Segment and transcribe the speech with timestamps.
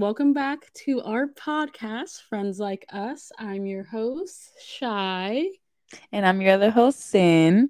[0.00, 3.30] Welcome back to our podcast, Friends Like Us.
[3.38, 5.50] I'm your host, Chey.
[6.10, 7.68] And I'm your other host, Cyn.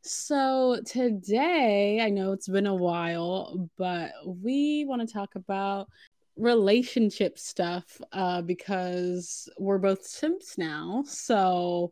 [0.00, 5.88] So, today, I know it's been a while, but we want to talk about
[6.36, 11.02] relationship stuff uh, because we're both simps now.
[11.04, 11.90] So,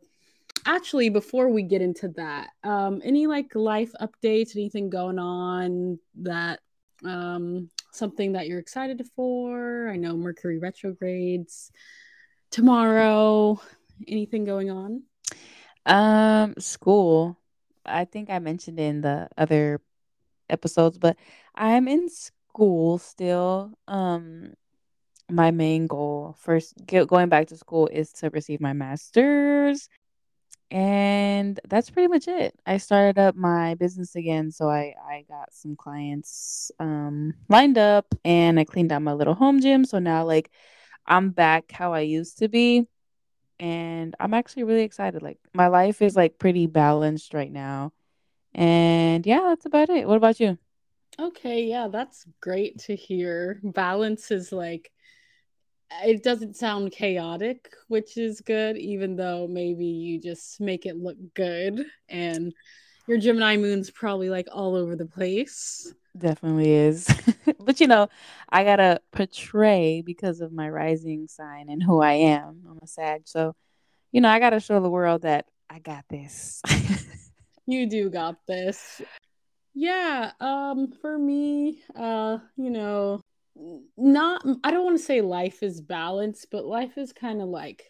[0.65, 6.61] actually, before we get into that, um, any like life updates, anything going on that
[7.05, 9.87] um something that you're excited for?
[9.89, 11.71] I know Mercury retrogrades
[12.51, 13.59] tomorrow.
[14.07, 15.03] Anything going on?
[15.85, 17.37] Um, school.
[17.85, 19.81] I think I mentioned in the other
[20.49, 21.17] episodes, but
[21.53, 23.73] I'm in school still.
[23.87, 24.53] Um,
[25.29, 29.89] my main goal first get, going back to school is to receive my master's
[30.71, 32.55] and that's pretty much it.
[32.65, 38.13] I started up my business again so i i got some clients um lined up
[38.25, 40.49] and i cleaned out my little home gym so now like
[41.05, 42.87] i'm back how i used to be
[43.59, 45.21] and i'm actually really excited.
[45.21, 47.93] Like my life is like pretty balanced right now
[48.53, 50.07] and yeah that's about it.
[50.07, 50.57] What about you?
[51.19, 53.59] Okay yeah that's great to hear.
[53.63, 54.91] Balance is like
[56.03, 61.17] it doesn't sound chaotic, which is good, even though maybe you just make it look
[61.33, 61.85] good.
[62.09, 62.53] And
[63.07, 65.93] your Gemini moon's probably like all over the place.
[66.17, 67.07] Definitely is.
[67.59, 68.07] but you know,
[68.49, 72.63] I gotta portray because of my rising sign and who I am.
[72.69, 73.23] I'm a Sag.
[73.25, 73.55] So,
[74.11, 76.61] you know, I gotta show the world that I got this.
[77.67, 79.01] you do got this.
[79.73, 83.19] Yeah, um, for me, uh, you know,
[83.97, 87.83] not I don't want to say life is balanced, but life is kind of like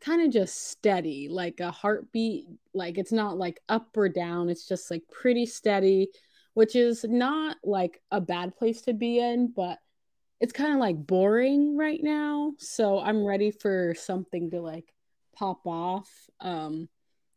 [0.00, 4.66] kind of just steady, like a heartbeat, like it's not like up or down, it's
[4.66, 6.08] just like pretty steady,
[6.54, 9.78] which is not like a bad place to be in, but
[10.40, 12.52] it's kind of like boring right now.
[12.58, 14.92] So I'm ready for something to like
[15.34, 16.08] pop off
[16.40, 16.88] um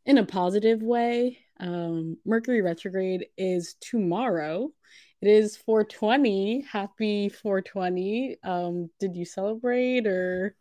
[0.06, 1.38] in a positive way.
[1.60, 4.70] Um Mercury retrograde is tomorrow
[5.20, 6.62] it is 420.
[6.70, 8.36] Happy 420.
[8.42, 10.54] Um, did you celebrate or?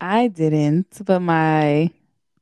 [0.00, 1.90] I didn't, but my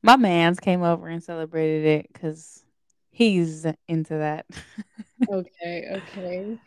[0.01, 2.63] my man's came over and celebrated it because
[3.11, 4.45] he's into that.
[5.31, 6.57] okay, okay.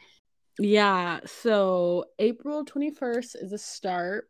[0.58, 4.28] Yeah, so April 21st is a start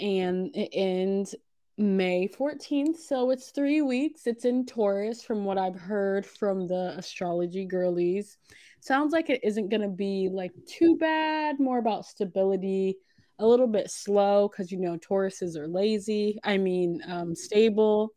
[0.00, 1.34] and it ends
[1.76, 2.98] May 14th.
[2.98, 4.26] So it's three weeks.
[4.26, 8.38] It's in Taurus, from what I've heard from the astrology girlies
[8.84, 12.98] sounds like it isn't going to be like too bad, more about stability,
[13.38, 16.38] a little bit slow because you know Tauruses are lazy.
[16.44, 18.10] I mean, um, stable.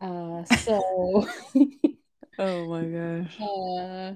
[0.00, 1.26] Uh, so.
[2.38, 3.36] oh my gosh.
[3.40, 4.14] Uh,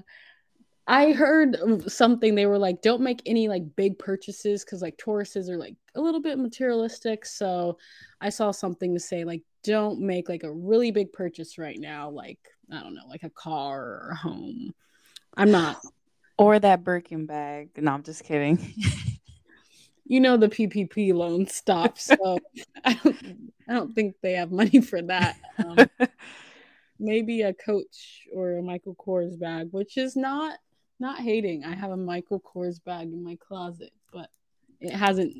[0.87, 1.57] I heard
[1.91, 5.75] something they were like, don't make any like big purchases because like Tauruses are like
[5.95, 7.25] a little bit materialistic.
[7.25, 7.79] So
[8.21, 12.11] I saw something to say like, don't make like a really big purchase right now,
[12.11, 12.37] like
[12.71, 14.73] I don't know, like a car or a home.
[15.37, 15.81] I'm not.
[16.37, 17.69] Or that Birkin bag.
[17.77, 18.73] No, I'm just kidding.
[20.05, 22.39] you know the PPP loan stops, so
[22.83, 25.37] I don't, I don't think they have money for that.
[25.57, 25.89] Um,
[26.99, 30.59] maybe a Coach or a Michael Kors bag, which is not
[30.99, 31.65] not hating.
[31.65, 34.29] I have a Michael Kors bag in my closet, but
[34.79, 35.35] it hasn't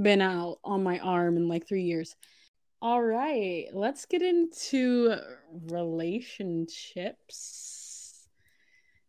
[0.00, 2.14] been out on my arm in like three years.
[2.80, 5.16] All right, let's get into
[5.68, 7.77] relationships.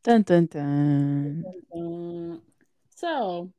[0.04, 2.42] Dun dun dun.
[2.96, 3.52] So,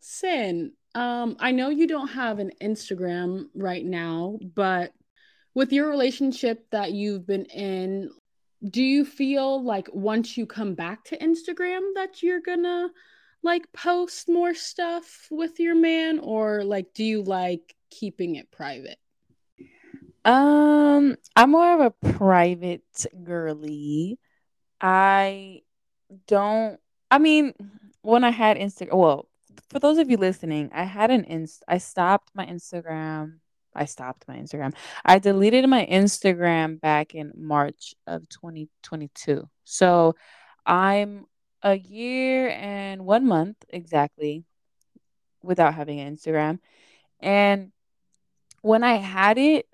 [0.00, 4.92] Cyn, um, I know you don't have an Instagram right now, but
[5.54, 8.10] with your relationship that you've been in,
[8.68, 12.88] do you feel like once you come back to Instagram that you're gonna
[13.42, 18.98] like post more stuff with your man, or like do you like keeping it private?
[20.24, 24.18] Um, I'm more of a private girly.
[24.80, 25.60] I
[26.26, 26.78] don't
[27.10, 27.54] I mean,
[28.02, 29.28] when I had Instagram, well,
[29.70, 33.38] for those of you listening, I had an inst I stopped my Instagram.
[33.74, 34.74] I stopped my Instagram.
[35.04, 39.48] I deleted my Instagram back in March of 2022.
[39.64, 40.14] So,
[40.66, 41.26] I'm
[41.62, 44.44] a year and 1 month exactly
[45.42, 46.58] without having an Instagram.
[47.20, 47.72] And
[48.62, 49.66] when I had it,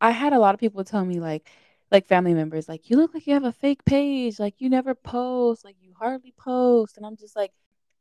[0.00, 1.48] I had a lot of people tell me like
[1.90, 4.94] like family members like you look like you have a fake page like you never
[4.94, 6.96] post like you hardly post.
[6.96, 7.52] And i'm just like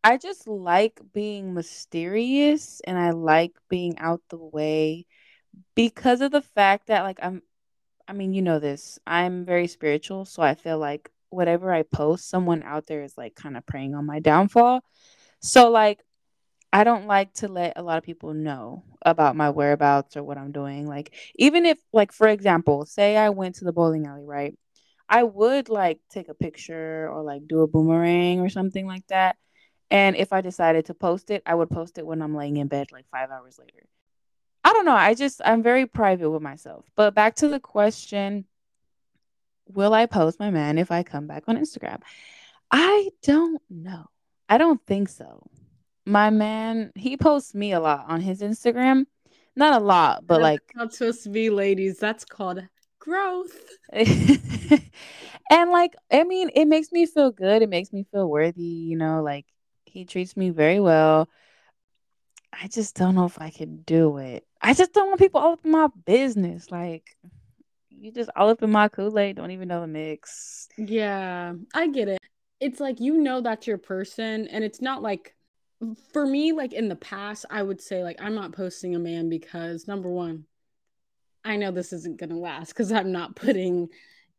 [0.04, 5.06] i just like being mysterious and i like being out the way
[5.76, 7.42] because of the fact that like i'm
[8.08, 12.30] i mean you know this i'm very spiritual so i feel like whatever i post
[12.30, 14.82] someone out there is like kind of preying on my downfall.
[15.42, 16.00] So like
[16.76, 20.38] I don't like to let a lot of people know about my whereabouts or what
[20.38, 20.86] I'm doing.
[20.86, 24.60] Like, even if, like, for example, say I went to the bowling alley, right?
[25.08, 29.38] I would like take a picture or like do a boomerang or something like that.
[29.90, 32.68] And if I decided to post it, I would post it when I'm laying in
[32.68, 33.88] bed like five hours later.
[34.66, 34.96] I don't know.
[34.96, 36.84] I just, I'm very private with myself.
[36.98, 38.48] But back to the question
[39.70, 42.02] Will I post my man if I come back on Instagram?
[42.70, 44.08] I don't know.
[44.50, 45.48] I don't think so.
[46.06, 49.06] My man, he posts me a lot on his Instagram.
[49.56, 51.98] Not a lot, but That's like not supposed to be, ladies.
[51.98, 52.62] That's called
[53.00, 53.56] growth.
[53.92, 57.62] and like I mean, it makes me feel good.
[57.62, 59.46] It makes me feel worthy, you know, like
[59.86, 61.30] he treats me very well.
[62.52, 64.46] I just don't know if I can do it.
[64.62, 66.72] I just don't want people all up in my business.
[66.72, 67.16] Like
[67.90, 70.68] you just all up in my Kool-Aid, don't even know the mix.
[70.78, 72.20] Yeah, I get it.
[72.60, 75.35] It's like you know that's your person, and it's not like
[76.14, 79.30] for me, like in the past, I would say like I'm not posting a man
[79.30, 80.46] because number one,
[81.44, 83.90] I know this isn't gonna last because I'm not putting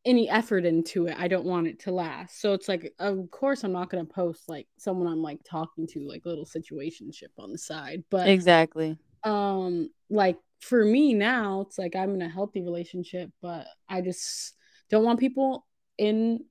[0.05, 1.17] any effort into it.
[1.19, 2.41] I don't want it to last.
[2.41, 6.09] So it's like, of course, I'm not gonna post like someone I'm like talking to,
[6.09, 8.05] like little situationship on the side.
[8.11, 8.97] But exactly.
[9.25, 14.55] Um, like for me now, it's like I'm in a healthy relationship, but I just
[14.91, 15.67] don't want people
[15.99, 16.45] in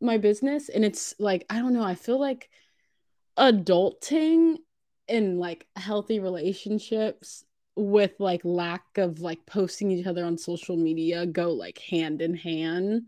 [0.00, 0.68] my business.
[0.68, 2.50] And it's like, I don't know, I feel like
[3.38, 4.56] adulting
[5.08, 7.44] in like healthy relationships
[7.76, 12.34] with like lack of like posting each other on social media go like hand in
[12.34, 13.02] hand.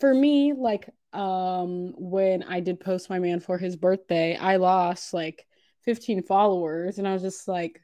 [0.00, 5.14] For me, like um when I did post my man for his birthday, I lost
[5.14, 5.46] like
[5.82, 7.80] 15 followers and I was just like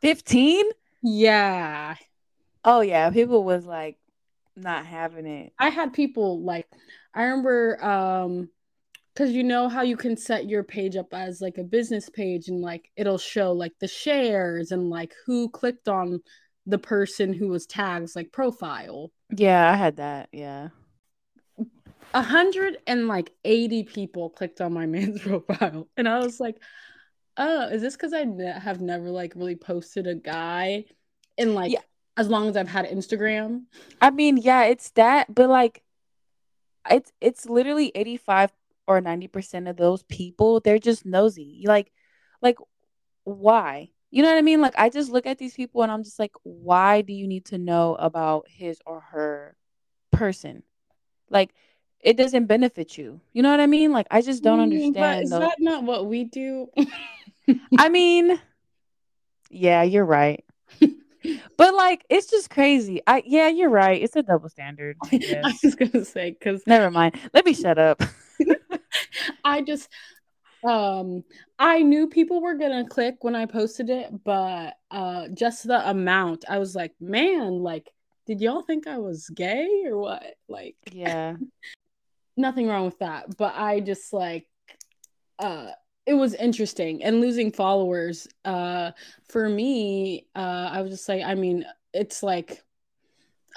[0.00, 0.64] 15?
[1.02, 1.94] Yeah.
[2.64, 3.98] Oh yeah, people was like
[4.56, 5.52] not having it.
[5.58, 6.66] I had people like
[7.14, 8.48] I remember um
[9.20, 12.48] because you know how you can set your page up as like a business page
[12.48, 16.22] and like it'll show like the shares and like who clicked on
[16.64, 19.12] the person who was tagged like profile.
[19.36, 20.68] Yeah i had that yeah.
[22.14, 26.56] A hundred and like 80 people clicked on my man's profile and i was like
[27.36, 30.86] oh is this because i ne- have never like really posted a guy
[31.36, 31.80] in like yeah.
[32.16, 33.64] as long as i've had instagram?
[34.00, 35.82] I mean yeah it's that but like
[36.90, 38.50] it's it's literally 85
[38.86, 41.64] or 90% of those people, they're just nosy.
[41.66, 41.92] Like,
[42.42, 42.58] like,
[43.24, 43.90] why?
[44.10, 44.60] You know what I mean?
[44.60, 47.46] Like, I just look at these people and I'm just like, why do you need
[47.46, 49.56] to know about his or her
[50.10, 50.62] person?
[51.28, 51.54] Like,
[52.00, 53.20] it doesn't benefit you.
[53.32, 53.92] You know what I mean?
[53.92, 54.94] Like, I just don't mm, understand.
[54.94, 55.40] But is those...
[55.40, 56.68] that not what we do?
[57.78, 58.40] I mean,
[59.50, 60.44] yeah, you're right.
[61.56, 63.02] but like it's just crazy.
[63.06, 64.00] I yeah, you're right.
[64.00, 64.96] It's a double standard.
[65.02, 67.16] I, I was gonna say because never mind.
[67.34, 68.02] Let me shut up.
[69.44, 69.88] I just
[70.62, 71.24] um
[71.58, 76.44] I knew people were gonna click when I posted it, but uh just the amount,
[76.48, 77.88] I was like, man, like,
[78.26, 80.34] did y'all think I was gay or what?
[80.48, 81.36] Like, yeah,
[82.36, 84.46] nothing wrong with that, but I just like
[85.38, 85.70] uh
[86.06, 88.90] it was interesting and losing followers uh
[89.28, 92.62] for me uh i was just like i mean it's like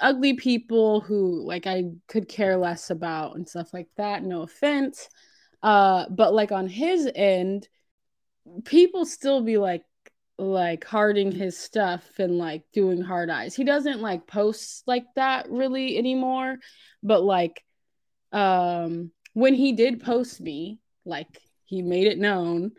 [0.00, 5.08] ugly people who like i could care less about and stuff like that no offense
[5.64, 7.66] uh, but like on his end,
[8.64, 9.82] people still be like
[10.36, 13.54] like harding his stuff and like doing hard eyes.
[13.54, 16.56] He doesn't like post like that really anymore,
[17.02, 17.64] but like
[18.30, 22.72] um when he did post me, like he made it known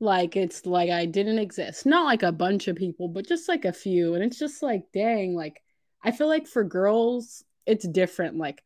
[0.00, 1.84] like it's like I didn't exist.
[1.84, 4.84] Not like a bunch of people, but just like a few and it's just like
[4.94, 5.62] dang, like
[6.02, 8.62] I feel like for girls it's different like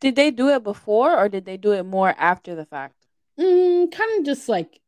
[0.00, 3.06] did they do it before or did they do it more after the fact?
[3.38, 4.80] Mm, kind of just like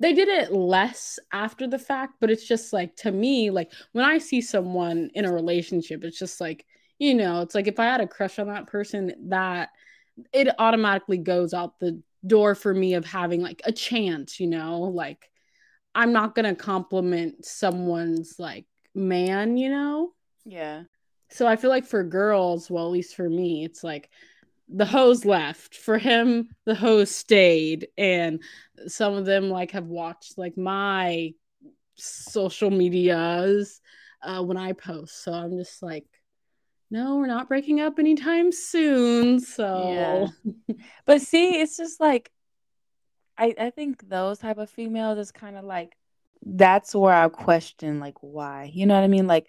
[0.00, 4.04] they did it less after the fact, but it's just like to me, like when
[4.04, 6.64] I see someone in a relationship, it's just like,
[6.98, 9.70] you know, it's like if I had a crush on that person, that
[10.32, 14.80] it automatically goes out the door for me of having like a chance, you know,
[14.80, 15.30] like
[15.94, 20.12] I'm not gonna compliment someone's like man, you know?
[20.44, 20.84] Yeah.
[21.28, 24.10] So I feel like for girls, well, at least for me, it's like
[24.68, 25.74] the hoes left.
[25.74, 27.88] For him, the hoes stayed.
[27.98, 28.42] And
[28.86, 31.32] some of them like have watched like my
[31.96, 33.80] social medias
[34.22, 35.22] uh, when I post.
[35.22, 36.06] So I'm just like,
[36.90, 39.40] no, we're not breaking up anytime soon.
[39.40, 40.28] So
[40.68, 40.74] yeah.
[41.06, 42.30] But see, it's just like
[43.38, 45.96] I, I think those type of females is kind of like
[46.42, 48.70] that's where I question like why.
[48.72, 49.26] You know what I mean?
[49.26, 49.46] Like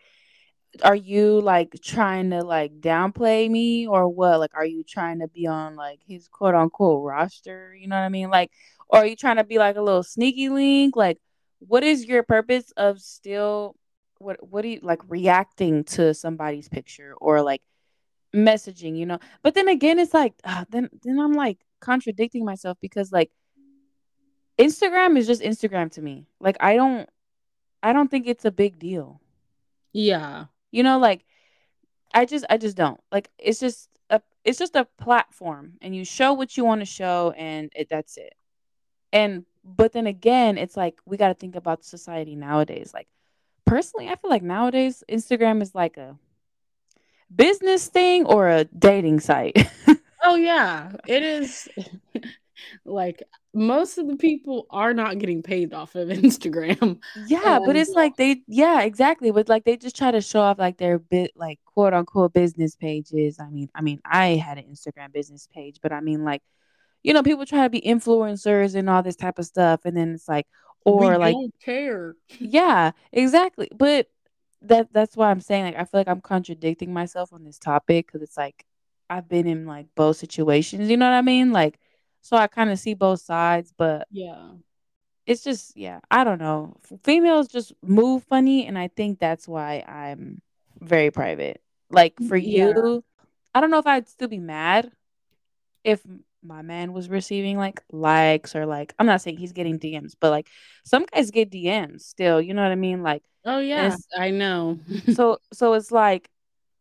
[0.84, 4.40] are you like trying to like downplay me or what?
[4.40, 7.76] Like, are you trying to be on like his quote unquote roster?
[7.76, 8.30] You know what I mean?
[8.30, 8.52] Like,
[8.90, 10.96] or are you trying to be like a little sneaky link?
[10.96, 11.20] Like,
[11.60, 13.76] what is your purpose of still
[14.20, 17.62] what what do you like reacting to somebody's picture or like
[18.36, 19.20] messaging, you know?
[19.44, 23.32] But then again, it's like uh, then then I'm like contradicting myself because like
[24.58, 26.28] Instagram is just Instagram to me.
[26.40, 27.10] Like I don't
[27.84, 29.22] I don't think it's a big deal.
[29.94, 30.46] Yeah.
[30.72, 31.26] You know, like
[32.14, 33.00] I just I just don't.
[33.12, 36.86] Like it's just a it's just a platform and you show what you want to
[36.86, 38.34] show and it, that's it.
[39.12, 42.92] And but then again, it's like we got to think about society nowadays.
[42.94, 43.08] Like
[43.66, 46.18] personally, I feel like nowadays Instagram is like a
[47.34, 49.58] business thing or a dating site.
[50.24, 51.68] oh yeah, it is
[52.86, 53.22] like
[53.58, 57.00] most of the people are not getting paid off of Instagram.
[57.28, 59.32] Yeah, and, but it's like they yeah, exactly.
[59.32, 62.76] But like they just try to show off like their bit like quote unquote business
[62.76, 63.40] pages.
[63.40, 66.42] I mean, I mean, I had an Instagram business page, but I mean like
[67.04, 70.14] you know, people try to be influencers and all this type of stuff and then
[70.14, 70.46] it's like
[70.86, 72.16] or we like care.
[72.40, 73.70] Yeah, exactly.
[73.76, 74.08] But
[74.62, 78.12] that that's why I'm saying like I feel like I'm contradicting myself on this topic
[78.12, 78.66] cuz it's like
[79.10, 81.52] I've been in like both situations, you know what I mean?
[81.52, 81.80] Like
[82.28, 84.50] so I kind of see both sides, but yeah.
[85.26, 86.78] It's just yeah, I don't know.
[87.04, 90.42] Females just move funny and I think that's why I'm
[90.80, 91.62] very private.
[91.90, 92.68] Like for mm, yeah.
[92.68, 93.04] you,
[93.54, 94.92] I don't know if I'd still be mad
[95.84, 96.02] if
[96.44, 100.30] my man was receiving like likes or like I'm not saying he's getting DMs, but
[100.30, 100.48] like
[100.84, 103.04] some guys get DMs still, you know what I mean?
[103.04, 104.80] Like Oh yeah, I know.
[105.14, 106.30] so so it's like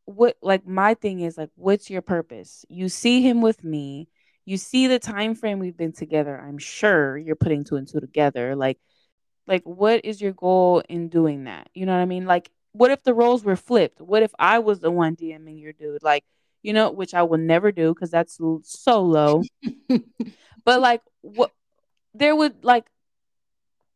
[0.04, 2.64] what like my thing is like what's your purpose?
[2.68, 4.08] You see him with me,
[4.46, 8.00] you see the time frame we've been together i'm sure you're putting two and two
[8.00, 8.78] together like
[9.46, 11.68] like what is your goal in doing that?
[11.74, 12.26] You know what i mean?
[12.26, 14.00] Like what if the roles were flipped?
[14.00, 16.02] What if i was the one dming your dude?
[16.02, 16.24] Like
[16.62, 19.42] you know which i will never do because that's so low.
[20.64, 21.52] But like what
[22.12, 22.86] there would like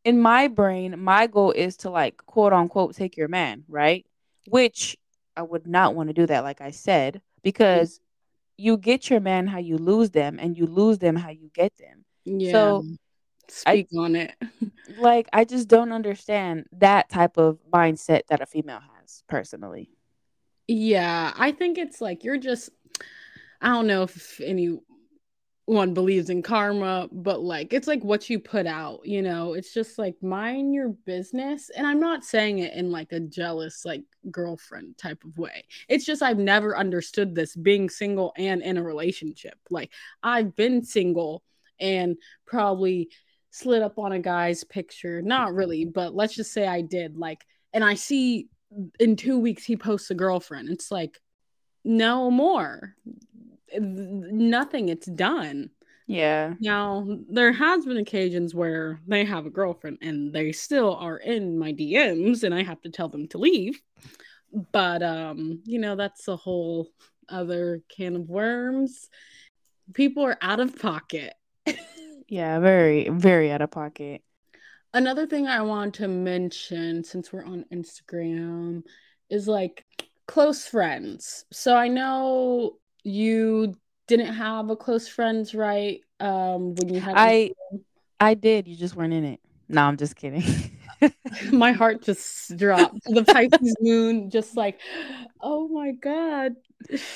[0.05, 4.07] in my brain my goal is to like quote unquote take your man right?
[4.47, 4.97] Which
[5.37, 8.01] i would not want to do that like i said because
[8.61, 11.73] you get your man how you lose them and you lose them how you get
[11.79, 12.05] them.
[12.25, 12.53] Yeah.
[12.53, 12.85] So
[13.49, 14.35] speak I, on it.
[14.99, 19.91] like I just don't understand that type of mindset that a female has personally.
[20.69, 22.71] Yeah, I think it's like you're just
[23.61, 24.79] I don't know if any
[25.71, 29.73] one believes in karma, but like it's like what you put out, you know, it's
[29.73, 31.71] just like mind your business.
[31.71, 35.65] And I'm not saying it in like a jealous, like girlfriend type of way.
[35.89, 39.59] It's just I've never understood this being single and in a relationship.
[39.71, 39.93] Like
[40.25, 41.45] I've been single
[41.79, 43.11] and probably
[43.51, 45.23] slid up on a guy's picture.
[45.23, 47.17] Not really, but let's just say I did.
[47.17, 48.49] Like, and I see
[48.99, 50.69] in two weeks he posts a girlfriend.
[50.69, 51.21] It's like,
[51.85, 52.95] no more
[53.79, 55.71] nothing it's done.
[56.11, 56.55] Yeah.
[56.59, 61.57] Now there has been occasions where they have a girlfriend and they still are in
[61.57, 63.81] my dms and i have to tell them to leave.
[64.73, 66.89] But um you know that's a whole
[67.29, 69.09] other can of worms.
[69.95, 71.35] People are out of pocket.
[72.27, 74.23] Yeah very very out of pocket.
[74.93, 78.83] Another thing i want to mention since we're on instagram
[79.29, 79.85] is like
[80.27, 81.45] close friends.
[81.53, 83.75] So i know you
[84.07, 86.01] didn't have a close friends, right?
[86.19, 87.53] Um, when you had I,
[88.19, 88.69] I did.
[88.69, 89.41] You just weren't in it.
[89.69, 90.43] No, I'm just kidding.
[91.53, 92.99] my heart just dropped.
[93.05, 94.81] The Pisces moon, just like,
[95.41, 96.57] oh my god,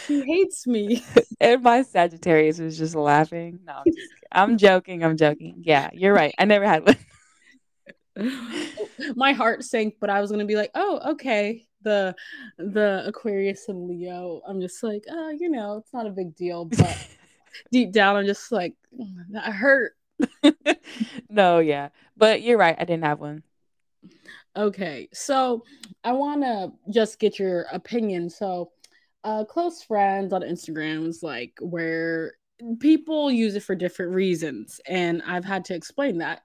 [0.07, 1.05] she hates me.
[1.41, 3.59] and my Sagittarius was just laughing.
[3.67, 5.05] No, I'm, just I'm joking.
[5.05, 5.63] I'm joking.
[5.63, 6.35] Yeah, you're right.
[6.39, 6.97] I never had one.
[9.17, 12.15] my heart sank, but I was gonna be like, oh, okay the
[12.59, 16.65] the Aquarius and Leo, I'm just like, oh, you know, it's not a big deal.
[16.77, 17.09] But
[17.71, 18.75] deep down, I'm just like,
[19.31, 19.97] that hurt.
[21.31, 21.91] no, yeah.
[22.17, 22.77] But you're right.
[22.79, 23.43] I didn't have one.
[24.57, 25.09] Okay.
[25.13, 25.65] So
[26.03, 28.31] I want to just get your opinion.
[28.31, 28.73] So,
[29.25, 32.35] uh, close friends on Instagram is like where
[32.79, 34.81] people use it for different reasons.
[34.87, 36.43] And I've had to explain that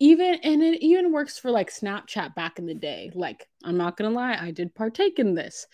[0.00, 3.10] even and it even works for like Snapchat back in the day.
[3.14, 5.66] Like, I'm not gonna lie, I did partake in this.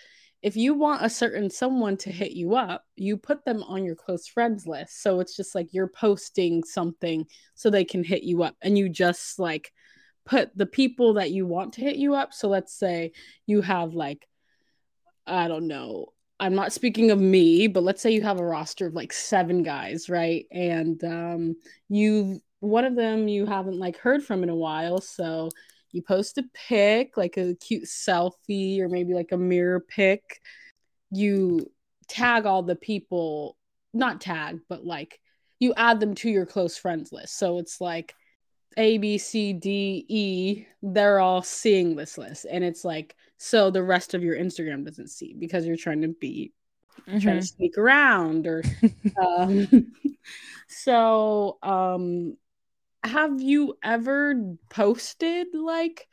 [0.43, 3.97] If you want a certain someone to hit you up, you put them on your
[3.97, 5.03] close friends list.
[5.03, 8.89] So it's just like you're posting something so they can hit you up, and you
[8.89, 9.73] just like
[10.27, 12.33] put the people that you want to hit you up.
[12.33, 13.13] So let's say
[13.47, 14.27] you have like,
[15.27, 18.87] I don't know, I'm not speaking of me, but let's say you have a roster
[18.87, 20.47] of like seven guys, right?
[20.51, 21.57] And um,
[21.89, 25.51] you one of them you haven't like heard from in a while, so
[25.93, 30.41] you post a pic, like a cute selfie or maybe like a mirror pic.
[31.11, 31.71] You
[32.09, 33.57] tag all the people,
[33.93, 35.21] not tag, but like
[35.61, 37.39] you add them to your close friends list.
[37.39, 38.15] So it's like
[38.77, 42.47] A, B, C, D, E, they're all seeing this list.
[42.51, 46.09] And it's like, so the rest of your Instagram doesn't see because you're trying to
[46.09, 46.53] be
[47.07, 47.19] mm-hmm.
[47.19, 48.63] trying to sneak around or
[49.25, 49.93] um,
[50.69, 52.37] so um
[53.05, 54.35] have you ever
[54.71, 56.09] posted like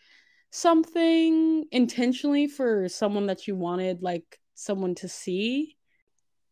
[0.49, 5.77] something intentionally for someone that you wanted like someone to see?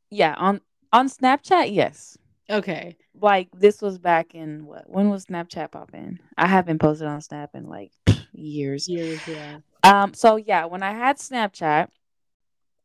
[0.10, 2.17] Yeah on on snapchat yes.
[2.50, 2.98] Okay.
[3.22, 7.51] Like this was back in what when was snapchat popping i haven't posted on snap
[7.53, 7.91] in like
[8.31, 8.88] years.
[8.88, 9.60] Years yeah.
[9.84, 11.89] Um so yeah when i had snapchat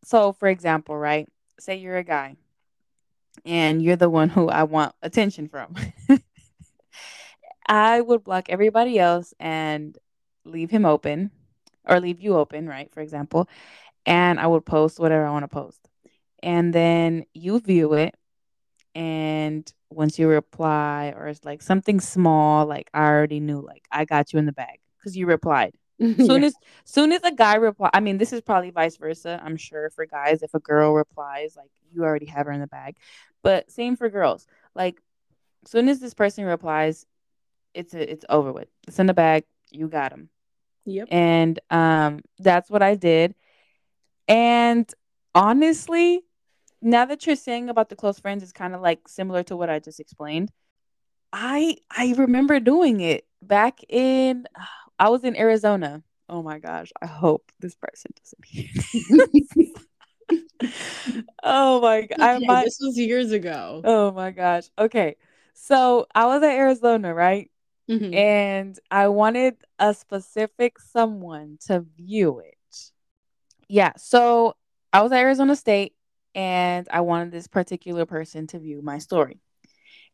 [0.04, 2.36] so for example right say you're a guy
[3.44, 5.74] and you're the one who i want attention from
[7.66, 9.96] I would block everybody else and
[10.44, 11.30] leave him open
[11.84, 12.90] or leave you open, right?
[12.92, 13.48] For example.
[14.06, 15.88] And I would post whatever I want to post.
[16.42, 18.14] And then you view it.
[18.94, 24.04] And once you reply, or it's like something small, like I already knew, like I
[24.04, 25.74] got you in the bag because you replied.
[26.00, 26.48] soon yeah.
[26.48, 26.54] as
[26.84, 29.40] soon as a guy reply, I mean, this is probably vice versa.
[29.42, 32.66] I'm sure for guys, if a girl replies, like you already have her in the
[32.66, 32.96] bag.
[33.42, 34.46] But same for girls.
[34.74, 35.00] Like,
[35.66, 37.06] soon as this person replies,
[37.74, 38.68] it's a, it's over with.
[38.86, 39.44] It's in the bag.
[39.70, 40.28] You got them.
[40.86, 41.08] Yep.
[41.10, 43.34] And um, that's what I did.
[44.28, 44.90] And
[45.34, 46.22] honestly,
[46.80, 49.70] now that you're saying about the close friends, it's kind of like similar to what
[49.70, 50.50] I just explained.
[51.32, 54.46] I I remember doing it back in.
[54.98, 56.04] I was in Arizona.
[56.28, 56.92] Oh my gosh!
[57.02, 58.68] I hope this person doesn't hear.
[61.42, 62.64] oh my god!
[62.64, 63.82] This was years ago.
[63.82, 64.70] Oh my gosh!
[64.78, 65.16] Okay,
[65.52, 67.50] so I was at Arizona, right?
[67.90, 68.14] Mm-hmm.
[68.14, 72.54] And I wanted a specific someone to view it.
[73.68, 73.92] Yeah.
[73.96, 74.56] So
[74.92, 75.94] I was at Arizona State
[76.34, 79.40] and I wanted this particular person to view my story.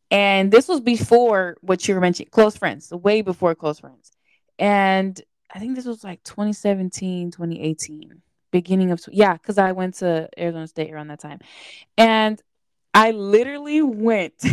[0.09, 4.11] And this was before what you were mentioning, close friends, way before close friends.
[4.59, 5.19] And
[5.53, 10.67] I think this was like 2017, 2018, beginning of, yeah, because I went to Arizona
[10.67, 11.39] State around that time.
[11.97, 12.41] And
[12.93, 14.33] I literally went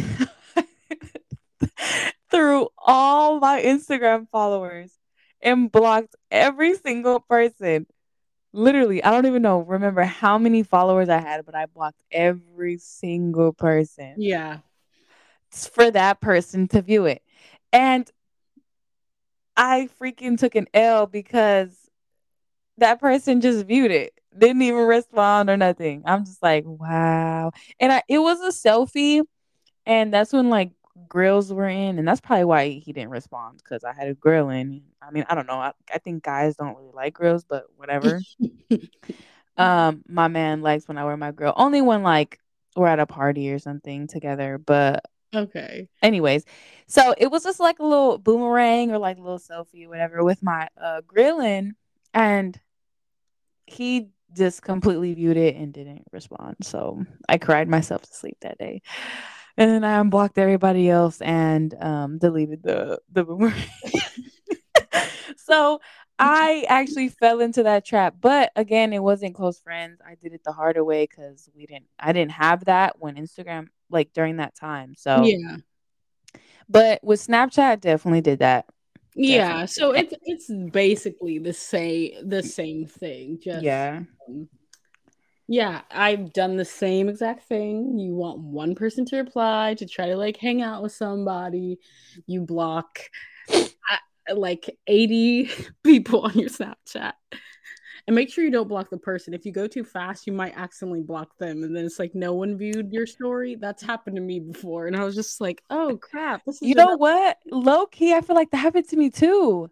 [2.31, 4.93] through all my Instagram followers
[5.41, 7.87] and blocked every single person.
[8.53, 12.79] Literally, I don't even know, remember how many followers I had, but I blocked every
[12.79, 14.15] single person.
[14.17, 14.59] Yeah.
[15.51, 17.23] It's for that person to view it.
[17.73, 18.11] And
[19.57, 21.77] I freaking took an L because
[22.79, 26.03] that person just viewed it, didn't even respond or nothing.
[26.07, 27.51] I'm just like, wow.
[27.81, 29.23] And I, it was a selfie.
[29.85, 30.71] And that's when like
[31.09, 34.51] grills were in, and that's probably why he didn't respond because I had a grill
[34.51, 34.83] in.
[35.03, 35.55] I mean, I don't know.
[35.55, 38.21] I, I think guys don't really like grills, but whatever.
[39.57, 41.55] um, my man likes when I wear my grill.
[41.57, 42.39] Only when like
[42.77, 44.59] we're at a party or something together.
[44.59, 45.89] But okay.
[46.03, 46.45] Anyways,
[46.87, 50.25] so it was just like a little boomerang or like a little selfie or whatever
[50.25, 51.75] with my uh grill in,
[52.15, 52.59] and
[53.67, 56.57] he just completely viewed it and didn't respond.
[56.63, 58.83] So I cried myself to sleep that day
[59.59, 63.55] and then I unblocked everybody else and um, deleted the the boomerang.
[65.37, 65.81] so
[66.19, 70.01] I actually fell into that trap, but again, it wasn't close friends.
[70.07, 71.87] I did it the harder way because we didn't.
[71.99, 74.95] I didn't have that when Instagram like during that time.
[74.97, 75.57] So yeah.
[76.69, 78.67] But with Snapchat, definitely did that.
[79.15, 83.41] Yeah, so it's it's basically the same the same thing.
[83.43, 84.03] Just yeah.
[84.29, 84.49] Um,
[85.51, 87.99] yeah, I've done the same exact thing.
[87.99, 91.79] You want one person to reply to try to like hang out with somebody.
[92.27, 92.99] You block
[93.51, 95.51] uh, like 80
[95.83, 97.15] people on your Snapchat.
[98.07, 99.33] And make sure you don't block the person.
[99.33, 101.63] If you go too fast, you might accidentally block them.
[101.63, 103.55] And then it's like no one viewed your story.
[103.55, 104.87] That's happened to me before.
[104.87, 106.43] And I was just like, oh crap.
[106.45, 107.39] This is you know what?
[107.51, 109.71] Low key, I feel like that happened to me too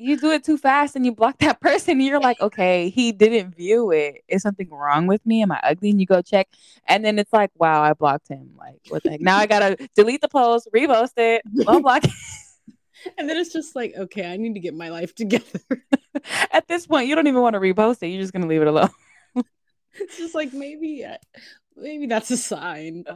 [0.00, 3.54] you do it too fast and you block that person you're like okay he didn't
[3.54, 4.22] view it.
[4.28, 5.42] Is something wrong with me?
[5.42, 5.90] Am i ugly?
[5.90, 6.48] And you go check
[6.86, 8.50] and then it's like wow i blocked him.
[8.58, 9.20] Like what the heck?
[9.20, 12.10] Now i gotta delete the post repost it unblock
[13.18, 15.60] and then it's just like okay i need to get my life together.
[16.52, 18.08] At this point you don't even want to repost it.
[18.08, 18.90] You're just gonna leave it alone.
[19.94, 21.16] It's just like maybe uh,
[21.76, 23.04] maybe that's a sign.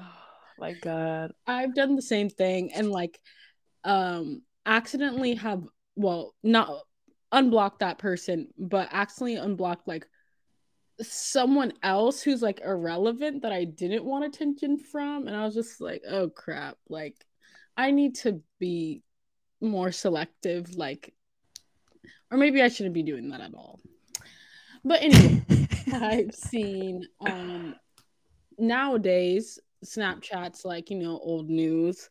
[0.57, 1.33] Oh my god.
[1.49, 3.19] I've done the same thing and like
[3.83, 5.65] um accidentally have
[5.97, 6.83] well, not
[7.33, 10.07] unblock that person, but accidentally unblock like
[11.01, 15.27] someone else who's like irrelevant that I didn't want attention from.
[15.27, 16.77] And I was just like, oh crap.
[16.89, 17.17] Like,
[17.77, 19.03] I need to be
[19.61, 20.75] more selective.
[20.77, 21.15] Like,
[22.31, 23.81] or maybe I shouldn't be doing that at all.
[24.85, 25.45] But anyway,
[25.93, 27.75] I've seen um
[28.59, 32.09] nowadays Snapchat's like, you know, old news.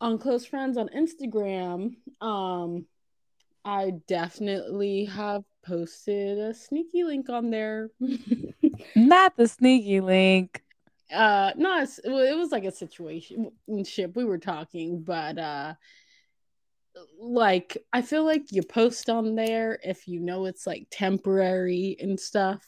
[0.00, 2.86] On close friends on Instagram, um
[3.64, 7.90] I definitely have posted a sneaky link on there.
[8.96, 10.62] Not the sneaky link.
[11.12, 13.50] Uh no, it was like a situation
[13.84, 15.74] ship we were talking, but uh
[17.18, 22.18] like I feel like you post on there if you know it's like temporary and
[22.18, 22.62] stuff.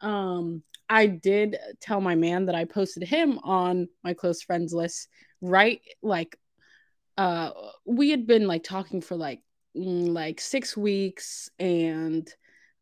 [0.00, 5.08] Um I did tell my man that I posted him on my close friends list
[5.40, 6.36] right like
[7.16, 7.50] uh
[7.84, 9.40] we had been like talking for like
[9.76, 12.32] mm, like 6 weeks and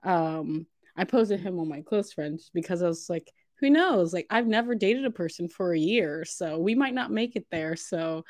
[0.02, 4.26] um I posted him on my close friends because I was like who knows like
[4.30, 7.76] I've never dated a person for a year so we might not make it there
[7.76, 8.24] so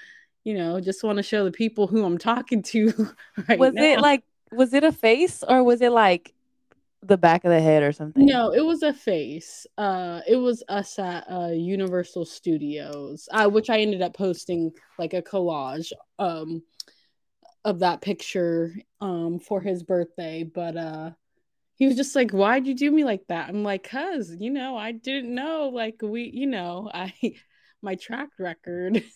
[0.48, 2.92] you know, just want to show the people who I'm talking to.
[3.48, 3.82] Right was now.
[3.82, 6.32] it like, was it a face or was it like
[7.02, 8.26] the back of the head or something?
[8.26, 9.66] No, it was a face.
[9.76, 15.14] Uh, it was us at uh, Universal Studios, uh, which I ended up posting like
[15.14, 16.62] a collage um,
[17.64, 20.42] of that picture um, for his birthday.
[20.42, 21.10] But uh,
[21.76, 24.76] he was just like, "Why'd you do me like that?" I'm like, "Cause you know,
[24.76, 25.70] I didn't know.
[25.72, 27.12] Like we, you know, I
[27.82, 29.02] my track record."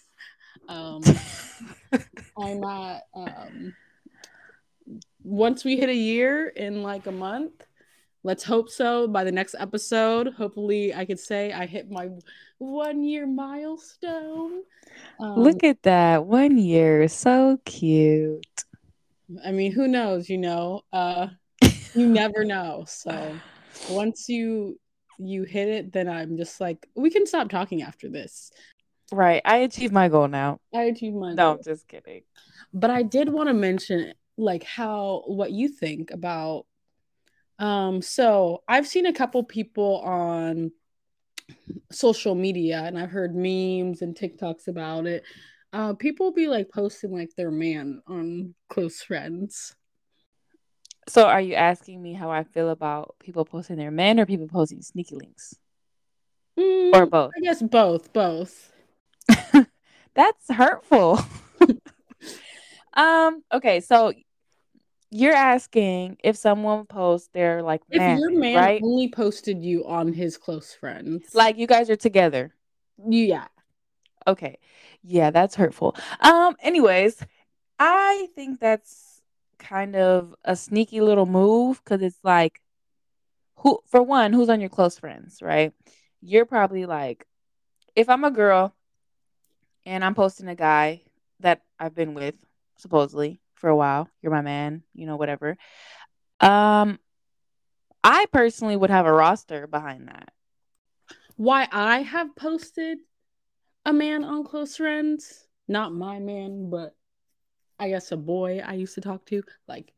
[0.68, 1.02] Um,
[2.38, 3.74] I'm not." um,
[5.24, 7.64] once we hit a year in like a month.
[8.24, 9.08] Let's hope so.
[9.08, 12.10] By the next episode, hopefully, I could say I hit my
[12.58, 14.62] one year milestone.
[15.18, 18.46] Um, Look at that one year, so cute.
[19.44, 20.28] I mean, who knows?
[20.28, 21.28] You know, uh,
[21.94, 22.84] you never know.
[22.86, 23.34] So
[23.90, 24.78] once you
[25.18, 28.50] you hit it, then I'm just like, we can stop talking after this.
[29.12, 29.42] Right.
[29.44, 30.60] I achieved my goal now.
[30.74, 31.52] I achieved my no, goal.
[31.54, 32.22] I'm just kidding.
[32.72, 36.66] But I did want to mention like how what you think about
[37.58, 40.72] um so I've seen a couple people on
[41.90, 45.24] social media and I've heard memes and TikToks about it.
[45.72, 49.74] Uh people be like posting like their man on close friends.
[51.08, 54.48] So are you asking me how I feel about people posting their men or people
[54.48, 55.54] posting sneaky links?
[56.58, 57.32] Mm, or both?
[57.36, 58.72] I guess both, both.
[60.14, 61.18] That's hurtful.
[62.94, 64.12] um, okay, so
[65.12, 68.82] you're asking if someone posts their like if your man right?
[68.82, 71.34] only posted you on his close friends.
[71.34, 72.54] Like you guys are together.
[73.06, 73.46] Yeah.
[74.26, 74.58] Okay.
[75.02, 75.96] Yeah, that's hurtful.
[76.20, 77.24] Um, anyways,
[77.78, 79.20] I think that's
[79.58, 82.60] kind of a sneaky little move because it's like
[83.56, 85.72] who for one, who's on your close friends, right?
[86.22, 87.26] You're probably like,
[87.94, 88.74] if I'm a girl
[89.84, 91.02] and I'm posting a guy
[91.40, 92.36] that I've been with
[92.78, 94.10] supposedly for a while.
[94.20, 95.56] You're my man, you know, whatever.
[96.40, 96.98] Um,
[98.04, 100.32] I personally would have a roster behind that.
[101.36, 102.98] Why I have posted
[103.86, 106.96] a man on close friends, not my man, but
[107.78, 109.44] I guess a boy I used to talk to.
[109.68, 109.92] Like,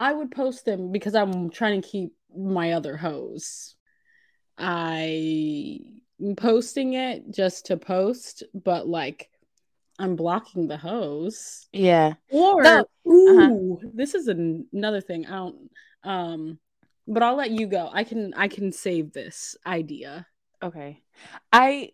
[0.00, 3.76] I would post them because I'm trying to keep my other hoes.
[4.58, 5.78] I
[6.20, 9.30] am posting it just to post, but like
[9.98, 11.66] I'm blocking the hoes.
[11.72, 12.14] Yeah.
[12.30, 12.80] Or no.
[12.80, 13.10] Uh-huh.
[13.10, 13.88] ooh, uh-huh.
[13.94, 15.26] this is an- another thing.
[15.26, 15.70] I don't
[16.04, 16.58] um
[17.08, 17.88] but I'll let you go.
[17.92, 20.26] I can I can save this idea.
[20.62, 21.02] Okay.
[21.52, 21.92] I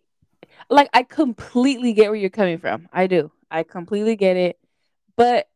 [0.71, 2.89] like I completely get where you're coming from.
[2.93, 3.31] I do.
[3.51, 4.59] I completely get it.
[5.17, 5.49] But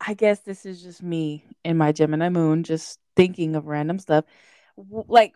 [0.00, 4.24] I guess this is just me in my Gemini moon just thinking of random stuff.
[4.76, 5.34] Like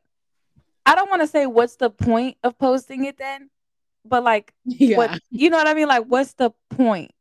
[0.85, 3.51] I don't want to say what's the point of posting it then,
[4.11, 4.99] but like, yeah.
[4.99, 5.89] what you know what I mean?
[5.89, 7.13] Like, what's the point?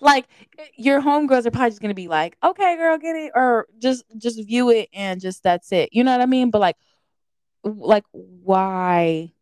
[0.00, 0.26] Like,
[0.76, 4.42] your homegirls are probably just gonna be like, "Okay, girl, get it," or just just
[4.46, 5.90] view it and just that's it.
[5.92, 6.50] You know what I mean?
[6.50, 6.76] But like,
[7.64, 9.32] like, why?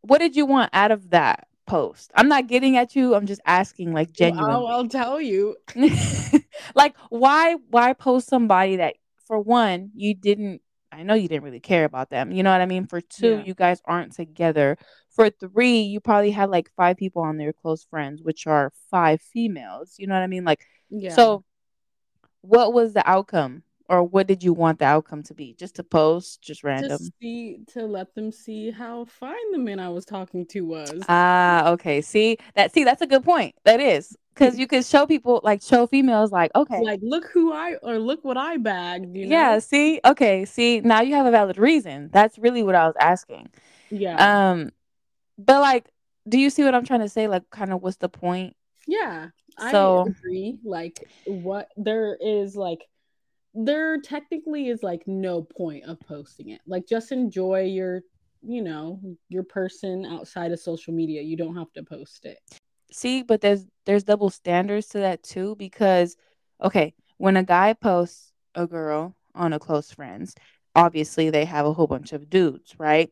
[0.00, 2.10] What did you want out of that post?
[2.14, 3.14] I'm not getting at you.
[3.14, 4.54] I'm just asking, like, genuinely.
[4.54, 5.56] I'll, I'll tell you.
[6.74, 7.56] like, why?
[7.68, 8.94] Why post somebody that,
[9.26, 12.32] for one, you didn't I know you didn't really care about them.
[12.32, 12.86] You know what I mean?
[12.86, 13.44] For two, yeah.
[13.44, 14.78] you guys aren't together.
[15.18, 19.20] For three, you probably had like five people on there, close friends, which are five
[19.20, 19.96] females.
[19.98, 20.44] You know what I mean?
[20.44, 21.12] Like, yeah.
[21.12, 21.42] so
[22.42, 23.64] what was the outcome?
[23.88, 25.54] Or what did you want the outcome to be?
[25.58, 26.98] Just to post, just random.
[26.98, 31.02] To see to let them see how fine the man I was talking to was.
[31.08, 32.00] Ah, okay.
[32.00, 33.56] See that see, that's a good point.
[33.64, 37.52] That is because you could show people like show females like okay like look who
[37.52, 39.30] i or look what i bagged you know?
[39.30, 42.94] yeah see okay see now you have a valid reason that's really what i was
[43.00, 43.48] asking
[43.90, 44.70] yeah um
[45.38, 45.88] but like
[46.28, 48.54] do you see what i'm trying to say like kind of what's the point
[48.86, 49.28] Yeah,
[49.70, 50.58] So- I agree.
[50.64, 52.80] Like, what there is like,
[53.54, 56.60] there technically is like no point of posting it.
[56.66, 58.02] Like, just enjoy your,
[58.42, 61.20] you know, your person outside of social media.
[61.22, 62.38] You don't have to post it.
[62.90, 66.16] See, but there's there's double standards to that too because
[66.62, 70.34] okay, when a guy posts a girl on a close friends,
[70.74, 73.10] obviously they have a whole bunch of dudes, right?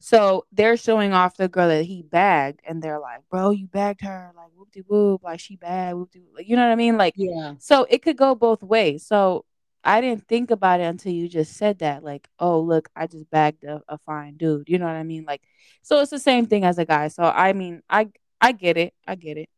[0.00, 4.02] So they're showing off the girl that he bagged and they're like, "Bro, you bagged
[4.02, 6.76] her." Like whoop de whoop, like she bad, whoop de like, you know what I
[6.76, 6.96] mean?
[6.96, 7.54] Like Yeah.
[7.58, 9.06] so it could go both ways.
[9.06, 9.44] So
[9.84, 12.04] I didn't think about it until you just said that.
[12.04, 14.68] Like, oh, look, I just bagged a, a fine dude.
[14.68, 15.24] You know what I mean?
[15.24, 15.42] Like,
[15.82, 17.08] so it's the same thing as a guy.
[17.08, 18.08] So I mean, I
[18.40, 18.94] I get it.
[19.06, 19.48] I get it.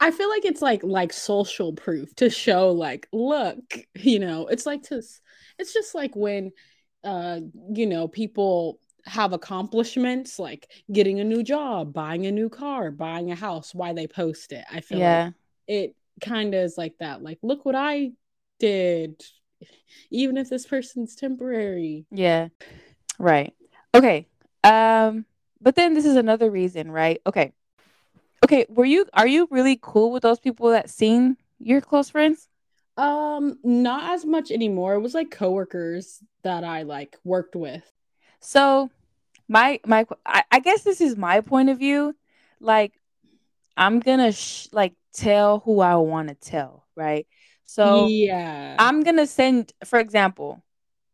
[0.00, 3.58] I feel like it's like like social proof to show like look,
[3.94, 5.20] you know, it's like to s-
[5.58, 6.52] it's just like when
[7.02, 7.40] uh
[7.72, 13.30] you know, people have accomplishments like getting a new job, buying a new car, buying
[13.30, 14.64] a house, why they post it.
[14.70, 15.30] I feel like Yeah.
[15.66, 17.22] it kind of is like that.
[17.22, 18.12] Like look what I
[18.58, 19.22] did.
[20.10, 22.06] Even if this person's temporary.
[22.10, 22.48] Yeah.
[23.18, 23.54] Right.
[23.94, 24.26] Okay.
[24.62, 25.26] Um,
[25.60, 27.20] but then this is another reason, right?
[27.26, 27.52] Okay.
[28.44, 32.48] Okay, were you are you really cool with those people that seen your close friends?
[32.96, 34.94] Um not as much anymore.
[34.94, 37.90] It was like coworkers that I like worked with.
[38.44, 38.90] So
[39.48, 42.14] my my I, I guess this is my point of view.
[42.60, 42.92] Like
[43.76, 47.26] I'm gonna sh- like tell who I want to tell, right?
[47.64, 48.76] So yeah.
[48.78, 50.62] I'm gonna send, for example,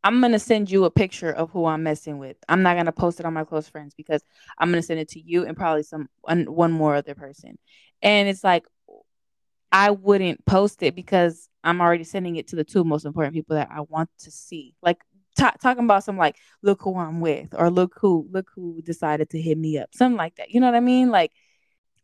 [0.03, 2.37] I'm gonna send you a picture of who I'm messing with.
[2.49, 4.23] I'm not gonna post it on my close friends because
[4.59, 7.59] I'm gonna send it to you and probably some one, one more other person.
[8.03, 8.65] And it's like
[9.73, 13.57] I wouldn't post it because I'm already sending it to the two most important people
[13.57, 14.75] that I want to see.
[14.83, 14.99] Like
[15.41, 19.31] ta talking about some like look who I'm with or look who look who decided
[19.31, 20.51] to hit me up, something like that.
[20.51, 21.11] You know what I mean?
[21.11, 21.33] Like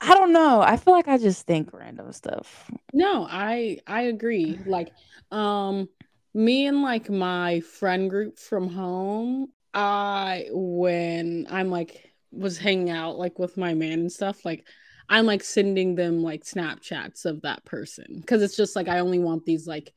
[0.01, 0.61] I don't know.
[0.61, 2.71] I feel like I just think random stuff.
[2.93, 4.59] No, I I agree.
[4.67, 4.93] Like,
[5.31, 5.89] um,
[6.35, 13.19] me and like my friend group from home, I when I'm like was hanging out
[13.19, 14.67] like with my man and stuff, like
[15.09, 19.19] I'm like sending them like Snapchats of that person because it's just like I only
[19.19, 19.95] want these like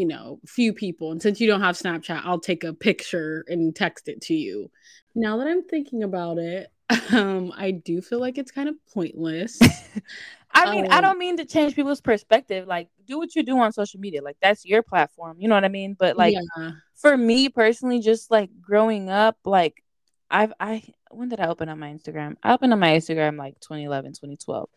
[0.00, 3.76] you know few people, and since you don't have Snapchat, I'll take a picture and
[3.76, 4.70] text it to you.
[5.14, 6.68] Now that I'm thinking about it,
[7.12, 9.58] um, I do feel like it's kind of pointless.
[10.52, 12.66] I mean, I Um, don't mean to change people's perspective.
[12.66, 14.22] Like, do what you do on social media.
[14.22, 15.36] Like, that's your platform.
[15.40, 15.94] You know what I mean?
[15.98, 19.82] But like, yeah, for me personally, just like growing up, like,
[20.30, 22.36] I've I when did I open up my Instagram?
[22.42, 24.68] I opened up my Instagram like 2011, 2012,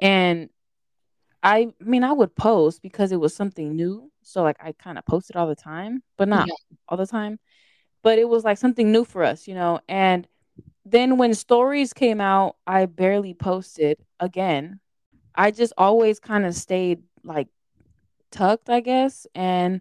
[0.00, 0.50] and
[1.42, 4.10] I, mean, I would post because it was something new.
[4.22, 6.54] So like, I kind of posted all the time, but not Yeah.
[6.88, 7.38] all the time.
[8.02, 9.80] But it was like something new for us, you know.
[9.88, 10.26] And
[10.84, 14.80] then when stories came out, I barely posted again.
[15.34, 17.48] I just always kind of stayed like
[18.30, 19.80] tucked, I guess, and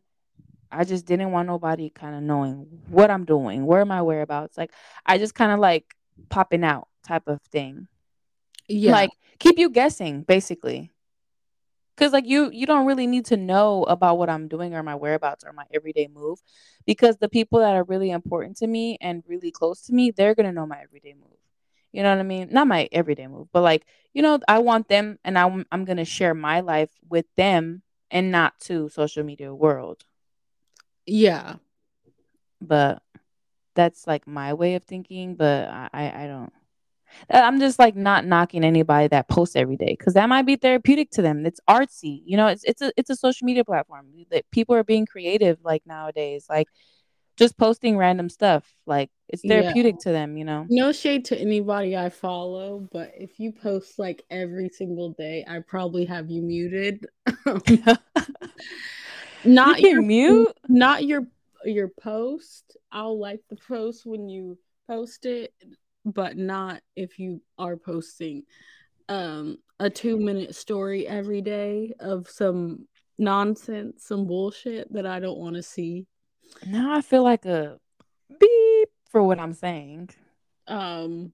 [0.71, 4.57] I just didn't want nobody kind of knowing what I'm doing, where my whereabouts.
[4.57, 4.71] Like
[5.05, 5.95] I just kind of like
[6.29, 7.87] popping out type of thing.
[8.67, 8.91] yeah.
[8.91, 10.91] Like keep you guessing basically.
[11.99, 14.95] Cuz like you you don't really need to know about what I'm doing or my
[14.95, 16.39] whereabouts or my everyday move
[16.85, 20.33] because the people that are really important to me and really close to me, they're
[20.33, 21.37] going to know my everyday move.
[21.91, 22.49] You know what I mean?
[22.51, 25.97] Not my everyday move, but like, you know, I want them and I'm I'm going
[25.97, 30.05] to share my life with them and not to social media world.
[31.05, 31.55] Yeah.
[32.61, 33.01] But
[33.75, 36.53] that's like my way of thinking, but I I, don't
[37.33, 40.55] Uh, I'm just like not knocking anybody that posts every day because that might be
[40.55, 41.45] therapeutic to them.
[41.45, 42.47] It's artsy, you know.
[42.47, 46.45] It's it's a it's a social media platform that people are being creative like nowadays,
[46.49, 46.67] like
[47.37, 48.65] just posting random stuff.
[48.85, 49.61] Like it's Yeah.
[49.61, 50.65] therapeutic to them, you know.
[50.69, 55.59] No shade to anybody I follow, but if you post like every single day, I
[55.59, 57.07] probably have you muted.
[59.45, 60.57] not you your mute.
[60.67, 61.27] not your
[61.65, 62.77] your post.
[62.91, 65.53] I'll like the post when you post it,
[66.05, 68.43] but not if you are posting
[69.09, 75.37] um a 2 minute story every day of some nonsense, some bullshit that I don't
[75.37, 76.05] want to see.
[76.65, 77.77] Now I feel like a
[78.39, 80.09] beep for what I'm saying.
[80.67, 81.33] Um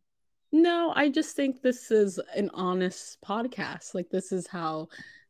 [0.52, 3.94] no, I just think this is an honest podcast.
[3.94, 4.88] Like this is how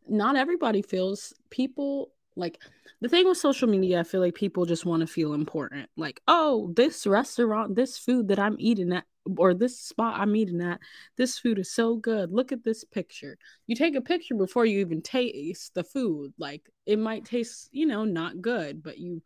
[0.08, 1.34] not everybody feels.
[1.50, 2.62] People like
[3.02, 5.89] the thing with social media, I feel like people just want to feel important.
[5.98, 9.06] Like, oh, this restaurant, this food that I'm eating at
[9.38, 10.80] or this spot I'm eating at,
[11.18, 12.32] this food is so good.
[12.32, 13.38] Look at this picture.
[13.68, 16.34] You take a picture before you even taste the food.
[16.38, 19.22] Like it might taste, you know, not good, but you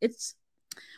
[0.00, 0.34] it's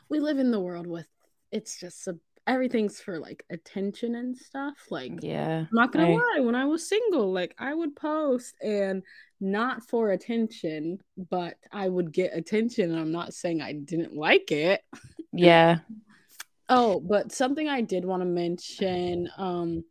[0.08, 1.06] we live in the world with
[1.52, 4.74] it's just a everything's for like attention and stuff.
[4.90, 8.54] Like, yeah, I'm not gonna I- lie, when I was single, like I would post
[8.62, 9.02] and
[9.40, 10.98] not for attention,
[11.30, 12.90] but I would get attention.
[12.90, 14.82] And I'm not saying I didn't like it.
[15.32, 15.78] yeah,
[16.68, 19.30] Oh, but something I did want to mention.
[19.36, 19.84] Um,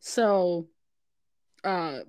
[0.00, 0.68] so,
[1.64, 2.00] uh,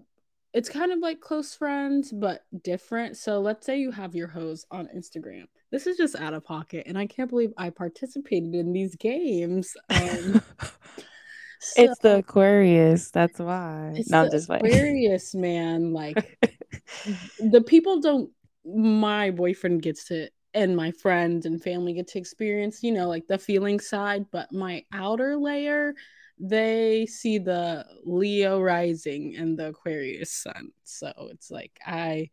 [0.53, 3.17] it's kind of like close friends, but different.
[3.17, 5.45] So let's say you have your hoes on Instagram.
[5.71, 9.75] This is just out of pocket, and I can't believe I participated in these games.
[9.89, 10.41] Um,
[11.75, 13.11] it's the Aquarius.
[13.11, 13.93] That's why.
[13.95, 15.93] it's no, I'm the just like Aquarius, man.
[15.93, 16.39] Like
[17.39, 18.31] the people don't.
[18.65, 23.27] My boyfriend gets to, and my friends and family get to experience, you know, like
[23.27, 24.25] the feeling side.
[24.31, 25.93] But my outer layer,
[26.39, 30.71] they see the Leo rising and the Aquarius sun.
[30.83, 32.29] So it's like I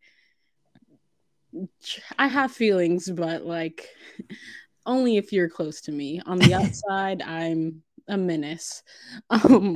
[2.17, 3.87] I have feelings, but like
[4.85, 6.21] only if you're close to me.
[6.25, 8.83] On the outside, I'm a menace.
[9.29, 9.75] Um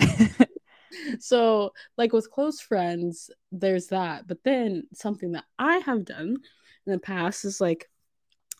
[1.20, 4.28] so like with close friends, there's that.
[4.28, 6.38] But then something that I have done
[6.86, 7.90] in the past is like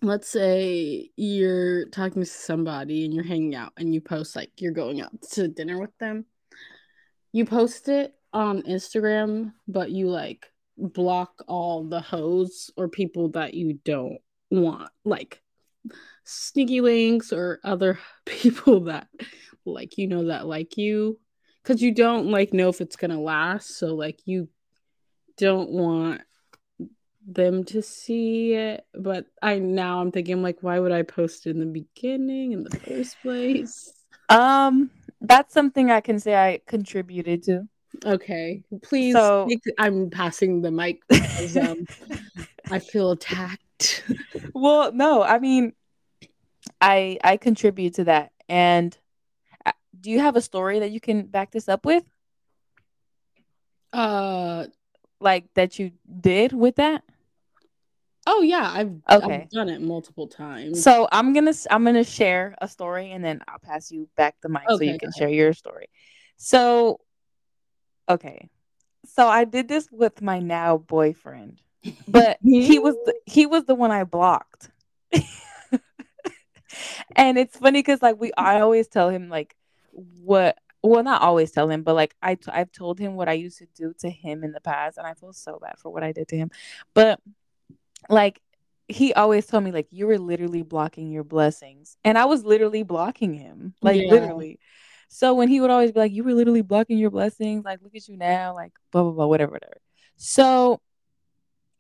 [0.02, 4.72] let's say you're talking to somebody and you're hanging out and you post like you're
[4.72, 6.26] going out to dinner with them.
[7.32, 10.46] You post it on Instagram, but you like
[10.78, 15.42] block all the hoes or people that you don't want, like
[16.24, 19.08] sneaky links or other people that
[19.66, 21.20] like you know that like you
[21.62, 24.48] because you don't like know if it's gonna last so like you
[25.38, 26.22] don't want
[27.34, 31.52] them to see it but i now i'm thinking like why would i post it
[31.52, 33.94] in the beginning in the first place
[34.30, 37.68] um, that's something I can say I contributed to.
[38.06, 39.48] okay please So-
[39.80, 41.88] i'm passing the mic because um
[42.70, 44.04] i feel attacked
[44.54, 45.74] well, no, I mean,
[46.82, 48.32] I I contribute to that.
[48.50, 48.98] And
[49.66, 52.04] uh, do you have a story that you can back this up with,
[53.94, 54.66] uh
[55.22, 57.04] like that you did with that?
[58.32, 59.42] Oh yeah i've, Okay.
[59.42, 63.42] I've done it multiple times So I'm gonna I'm gonna share a story, and then
[63.48, 65.88] I'll pass you back the mic so you can share your story.
[66.38, 67.00] So,
[68.08, 68.50] okay,
[69.06, 71.60] so I did this with my now boyfriend,
[72.08, 74.70] but he was the, he was the one I blocked.
[77.16, 79.56] and it's funny because like we I always tell him like
[79.92, 83.34] what well not always tell him but like I t- I've told him what I
[83.34, 86.04] used to do to him in the past and I feel so bad for what
[86.04, 86.52] I did to him
[86.94, 87.20] but
[88.10, 88.42] like
[88.88, 91.96] he always told me like you were literally blocking your blessings.
[92.04, 93.76] And I was literally blocking him.
[93.82, 94.10] Like Yeah.
[94.12, 94.60] literally.
[95.10, 97.66] So when he would always be like you were literally blocking your blessings.
[97.66, 98.56] Like look at you now.
[98.56, 99.78] Like blah blah blah whatever whatever.
[100.18, 100.82] So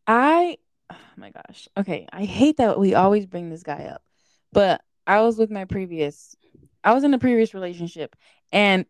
[0.08, 0.58] I
[0.92, 1.68] oh my gosh.
[1.78, 4.04] Okay I hate that we always bring this guy up.
[4.52, 6.36] But I was with my previous
[6.84, 8.16] I was in a previous relationship
[8.52, 8.86] and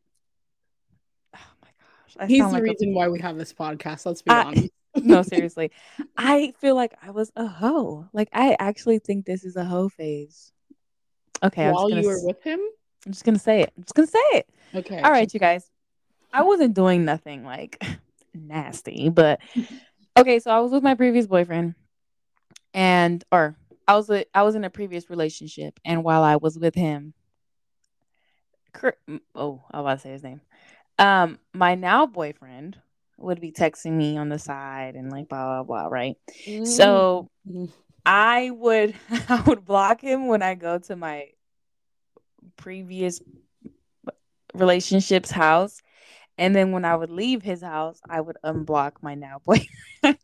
[1.36, 4.22] oh my gosh I he's the like a- reason why we have this podcast let's
[4.22, 5.72] be I- honest no seriously.
[6.18, 8.08] I feel like I was a hoe.
[8.14, 10.52] Like I actually think this is a hoe phase.
[11.44, 12.60] Okay while you were s- with him?
[13.06, 13.72] I'm just gonna say it.
[13.78, 14.50] I'm just gonna say it.
[14.76, 15.70] Okay all right you guys.
[16.34, 17.84] I wasn't doing nothing like
[18.34, 19.40] nasty but
[20.18, 21.76] okay so I was with my previous boyfriend
[22.74, 23.56] and or
[23.88, 27.14] I was with, I was in a previous relationship and while I was with him
[29.36, 30.42] oh I was about to say his name.
[31.00, 32.78] Um my now boyfriend
[33.20, 36.16] would be texting me on the side and like blah blah blah right
[36.64, 37.70] so Mm.
[38.06, 38.96] I would
[39.30, 41.30] I would block him when I go to my
[42.56, 43.22] previous
[44.54, 45.82] relationship's house.
[46.38, 50.18] And then when I would leave his house, I would unblock my now boyfriend.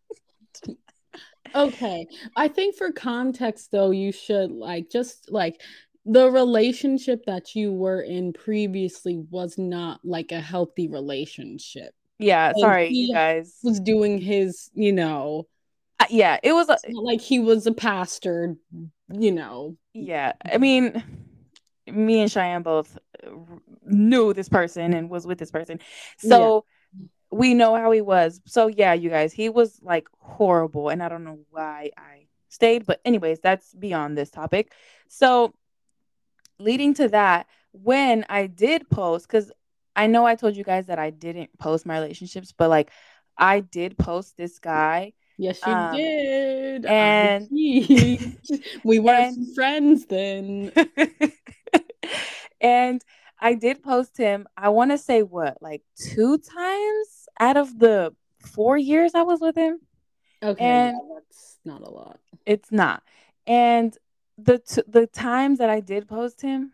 [1.54, 2.08] Okay.
[2.36, 5.62] I think for context though, you should like just like
[6.06, 11.94] the relationship that you were in previously was not like a healthy relationship.
[12.20, 13.58] Yeah, And sorry, you guys.
[13.64, 15.48] Was doing his, you know,
[16.00, 18.56] Uh, yeah, it was a, like he was a pastor,
[19.14, 19.78] you know.
[19.94, 20.34] yeah.
[20.44, 21.04] I mean,
[21.88, 22.98] me and Cheyenne both
[23.86, 25.80] knew this person and was with this person.
[26.18, 26.66] So
[27.32, 28.42] we know how he was.
[28.46, 32.86] So yeah, you guys, he was like horrible and I don't know why I stayed,
[32.86, 34.72] but anyways, that's beyond this topic.
[35.08, 35.54] So
[36.60, 39.52] leading to that, when I did post cuz
[39.96, 42.92] I know I told you guys that I didn't post my relationships, but like
[43.38, 46.86] I did post this guy Yes, you Um, did.
[46.86, 50.72] And- we weren't and- friends then.
[52.62, 53.04] and
[53.40, 54.48] I did post him.
[54.56, 59.42] I want to say what, like two times out of the four years I was
[59.42, 59.80] with him.
[60.42, 62.20] Okay, And- yeah, that's not a lot.
[62.46, 63.04] It's not.
[63.48, 63.98] And
[64.38, 66.72] the t- the times that I did post him,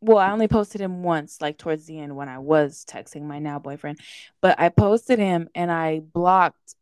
[0.00, 3.38] well, I only posted him once, like towards the end when I was texting my
[3.38, 3.98] now boyfriend.
[4.40, 6.74] But I posted him and I blocked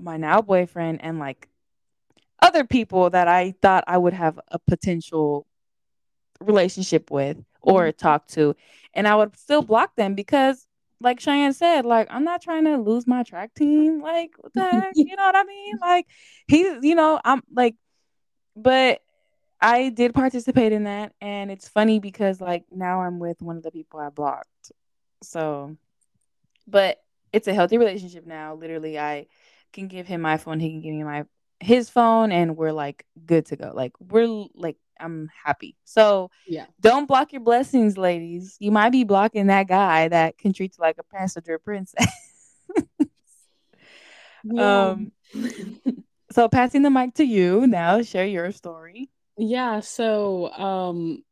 [0.00, 1.48] my now boyfriend and like
[2.42, 5.46] other people that I thought I would have a potential
[6.40, 7.96] relationship with or mm-hmm.
[7.96, 8.56] talk to.
[8.94, 10.66] And I would still block them because
[11.00, 14.02] like Cheyenne said, like I'm not trying to lose my track team.
[14.02, 14.92] Like what the heck?
[14.94, 15.74] You know what I mean?
[15.80, 16.06] Like
[16.48, 17.76] he's, you know, I'm like,
[18.56, 19.00] but
[19.60, 23.62] I did participate in that, and it's funny because like now I'm with one of
[23.62, 24.72] the people I blocked.
[25.22, 25.76] So,
[26.66, 26.98] but
[27.32, 28.54] it's a healthy relationship now.
[28.54, 29.26] Literally, I
[29.72, 31.24] can give him my phone, he can give me my
[31.60, 33.72] his phone, and we're like good to go.
[33.74, 35.76] Like we're like I'm happy.
[35.84, 38.56] So yeah, don't block your blessings, ladies.
[38.60, 42.06] You might be blocking that guy that can treat you like a passenger princess.
[44.44, 44.88] yeah.
[44.88, 45.12] Um.
[46.32, 48.00] so passing the mic to you now.
[48.00, 49.10] Share your story.
[49.40, 51.24] Yeah, so um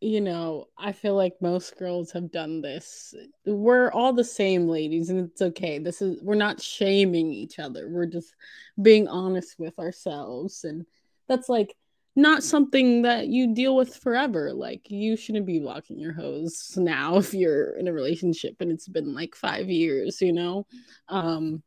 [0.00, 3.14] you know, I feel like most girls have done this.
[3.46, 5.78] We're all the same ladies and it's okay.
[5.78, 7.88] This is we're not shaming each other.
[7.88, 8.34] We're just
[8.82, 10.86] being honest with ourselves and
[11.28, 11.76] that's like
[12.16, 14.52] not something that you deal with forever.
[14.54, 18.88] Like you shouldn't be blocking your hoes now if you're in a relationship and it's
[18.88, 20.66] been like 5 years, you know.
[21.08, 21.62] Um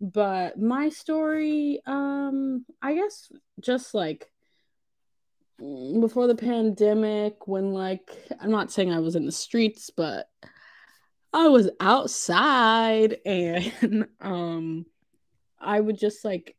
[0.00, 4.30] but my story um I guess just like
[5.58, 10.28] before the pandemic when like I'm not saying I was in the streets, but
[11.32, 14.86] I was outside and um
[15.60, 16.56] I would just like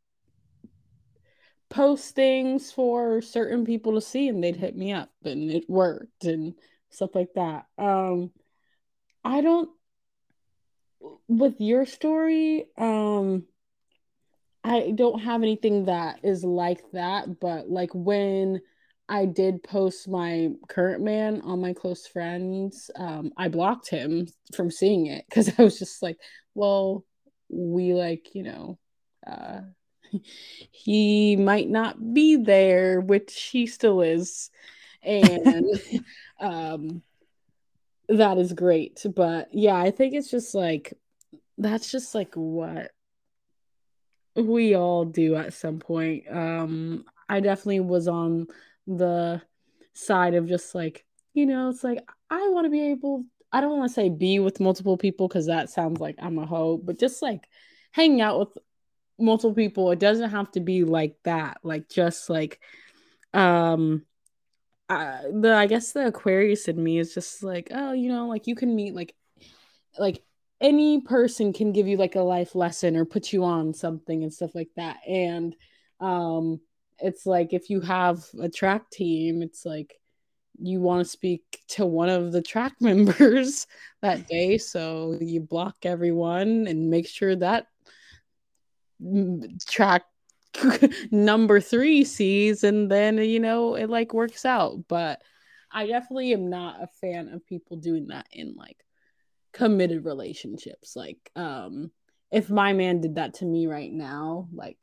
[1.70, 6.24] post things for certain people to see and they'd hit me up and it worked
[6.24, 6.56] and
[6.90, 7.66] stuff like that.
[7.78, 8.32] Um
[9.24, 9.70] I don't
[11.28, 13.46] with your story, um
[14.64, 18.62] I don't have anything that is like that, but like when
[19.08, 22.90] I did post my current man on my close friends.
[22.96, 26.18] Um, I blocked him from seeing it because I was just like,
[26.54, 27.06] well,
[27.50, 28.80] we like, you know,
[29.26, 29.62] uh,
[30.72, 34.50] he might not be there, which he still is.
[35.04, 35.82] And
[36.40, 37.04] um,
[38.10, 39.06] that is great.
[39.16, 40.94] But yeah, I think it's just like,
[41.58, 42.92] that's just like what
[44.36, 46.26] we all do at some point.
[46.30, 48.48] Um, I definitely was on
[48.88, 49.42] the
[49.94, 53.78] side of just like, you know, it's like I want to be able I don't
[53.78, 57.00] want to say be with multiple people because that sounds like I'm a hoe, but
[57.00, 57.48] just like
[57.92, 58.58] hanging out with
[59.18, 59.92] multiple people.
[59.92, 61.60] It doesn't have to be like that.
[61.64, 62.60] Like just like
[63.34, 64.06] um
[64.90, 68.56] the I guess the Aquarius in me is just like, oh, you know, like you
[68.56, 69.16] can meet like
[69.98, 70.22] like
[70.62, 74.34] any person can give you like a life lesson or put you on something and
[74.34, 74.98] stuff like that.
[75.08, 75.56] And
[76.00, 76.60] um
[77.00, 80.00] it's like if you have a track team, it's like
[80.58, 83.68] you want to speak to one of the track members
[84.02, 84.58] that day.
[84.58, 87.68] So you block everyone and make sure that
[89.68, 90.04] track
[91.12, 94.88] number three sees, and then, you know, it like works out.
[94.88, 95.22] But
[95.72, 98.78] I definitely am not a fan of people doing that in like
[99.52, 100.96] committed relationships.
[100.96, 101.92] Like, um,
[102.32, 104.78] if my man did that to me right now, like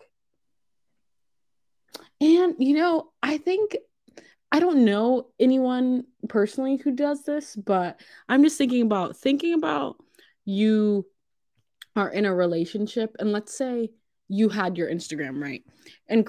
[2.23, 3.77] and, you know, I think
[4.53, 9.97] I don't know anyone personally who does this, but I'm just thinking about thinking about
[10.45, 11.07] you
[11.97, 13.91] are in a relationship and let's say
[14.29, 15.65] you had your Instagram right.
[16.09, 16.27] And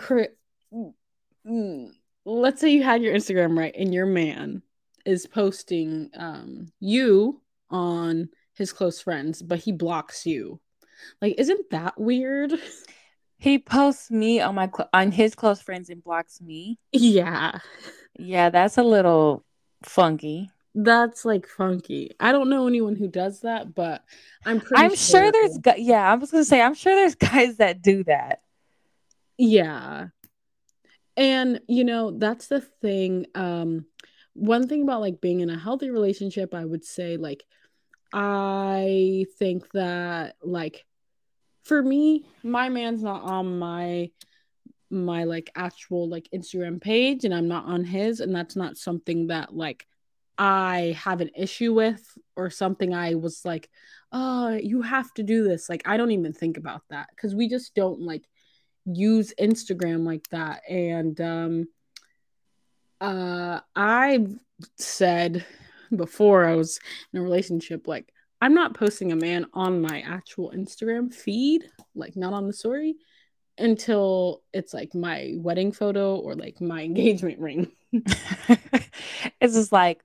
[1.46, 1.90] mm,
[2.26, 4.62] let's say you had your Instagram right and your man
[5.06, 10.60] is posting um you on his close friends, but he blocks you.
[11.22, 12.54] Like isn't that weird?
[13.44, 16.80] He posts me on my cl- on his close friends and blocks me.
[16.94, 17.60] Yeah.
[18.18, 19.44] Yeah, that's a little
[19.84, 20.50] funky.
[20.74, 22.12] That's like funky.
[22.22, 24.02] I don't know anyone who does that, but
[24.46, 26.96] I'm pretty I'm sure, sure there's gu- yeah, I was going to say I'm sure
[26.96, 28.44] there's guys that do that.
[29.38, 30.08] Yeah.
[31.18, 33.88] And you know, that's the thing um
[34.32, 37.44] one thing about like being in a healthy relationship, I would say like
[38.14, 40.86] I think that like
[41.64, 44.12] for me, my man's not on my
[44.90, 49.28] my like actual like Instagram page and I'm not on his and that's not something
[49.28, 49.88] that like
[50.38, 53.70] I have an issue with or something I was like,
[54.12, 57.48] "Oh, you have to do this." Like I don't even think about that cuz we
[57.50, 58.28] just don't like
[58.86, 61.68] use Instagram like that and um
[63.02, 64.34] uh I've
[64.78, 65.46] said
[65.96, 66.80] before I was
[67.14, 68.13] in a relationship like
[68.44, 71.64] I'm not posting a man on my actual Instagram feed,
[71.96, 72.96] like not on the story,
[73.58, 77.72] until it's like my wedding photo or like my engagement ring.
[77.94, 80.04] it's just like,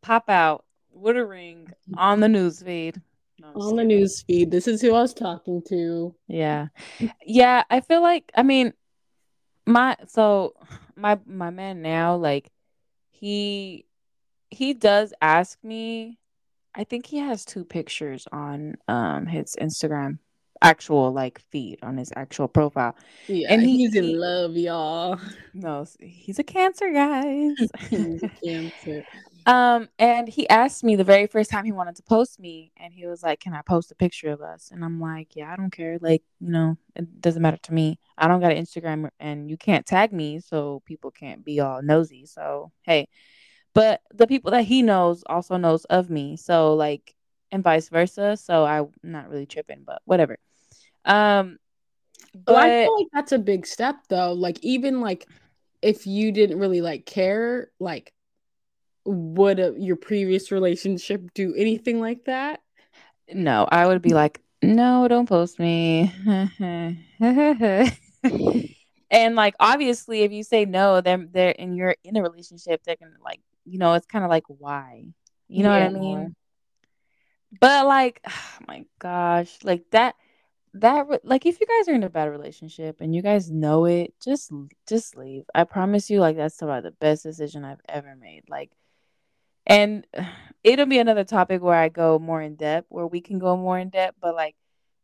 [0.00, 0.64] pop out
[0.94, 3.02] with a ring on the news feed.
[3.38, 4.50] No, on the news feed.
[4.50, 6.14] This is who I was talking to.
[6.26, 6.68] Yeah.
[7.26, 8.72] Yeah, I feel like I mean
[9.66, 10.54] my so
[10.96, 12.50] my my man now like
[13.10, 13.84] he
[14.48, 16.18] he does ask me
[16.74, 20.18] I think he has two pictures on um his Instagram
[20.62, 22.96] actual like feed on his actual profile.
[23.28, 25.20] Yeah, and he, he's in he, love, y'all.
[25.52, 27.56] No, he's a cancer, guys.
[27.90, 29.02] he's a cancer.
[29.46, 32.94] Um, and he asked me the very first time he wanted to post me, and
[32.94, 35.56] he was like, "Can I post a picture of us?" And I'm like, "Yeah, I
[35.56, 35.98] don't care.
[36.00, 37.98] Like, you know, it doesn't matter to me.
[38.16, 41.82] I don't got an Instagram, and you can't tag me, so people can't be all
[41.82, 42.24] nosy.
[42.24, 43.08] So hey."
[43.74, 47.14] But the people that he knows also knows of me, so like,
[47.50, 48.36] and vice versa.
[48.36, 50.38] So I'm not really tripping, but whatever.
[51.04, 51.58] Um,
[52.46, 54.32] but I feel like that's a big step, though.
[54.32, 55.26] Like, even like
[55.82, 58.12] if you didn't really like care, like
[59.04, 62.60] would a, your previous relationship do anything like that?
[63.32, 66.12] No, I would be like, no, don't post me.
[69.10, 72.96] and like obviously if you say no, then they're and you're in a relationship, they're
[72.96, 75.04] gonna like, you know, it's kind of like why?
[75.48, 75.88] You know yeah.
[75.88, 76.36] what I mean?
[77.60, 80.14] But like, oh my gosh, like that
[80.74, 84.12] that like if you guys are in a bad relationship and you guys know it
[84.20, 84.50] just
[84.88, 88.72] just leave i promise you like that's about the best decision i've ever made like
[89.66, 90.06] and
[90.64, 93.78] it'll be another topic where I go more in depth, where we can go more
[93.78, 94.56] in depth, but like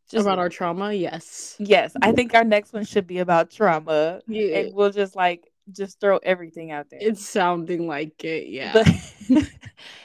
[0.09, 1.55] just about our trauma, yes.
[1.59, 1.93] Yes.
[2.01, 4.21] I think our next one should be about trauma.
[4.27, 4.57] Yeah.
[4.57, 6.99] And we'll just like just throw everything out there.
[7.01, 8.73] It's sounding like it, yeah.
[8.73, 9.49] But,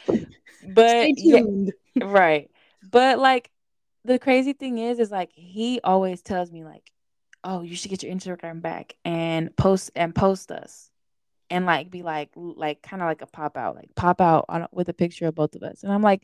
[0.68, 1.42] but yeah,
[2.02, 2.50] right.
[2.90, 3.50] But like
[4.04, 6.90] the crazy thing is, is like he always tells me like,
[7.44, 10.90] oh, you should get your Instagram back and post and post us
[11.50, 14.66] and like be like like kind of like a pop out like pop out on,
[14.72, 16.22] with a picture of both of us and i'm like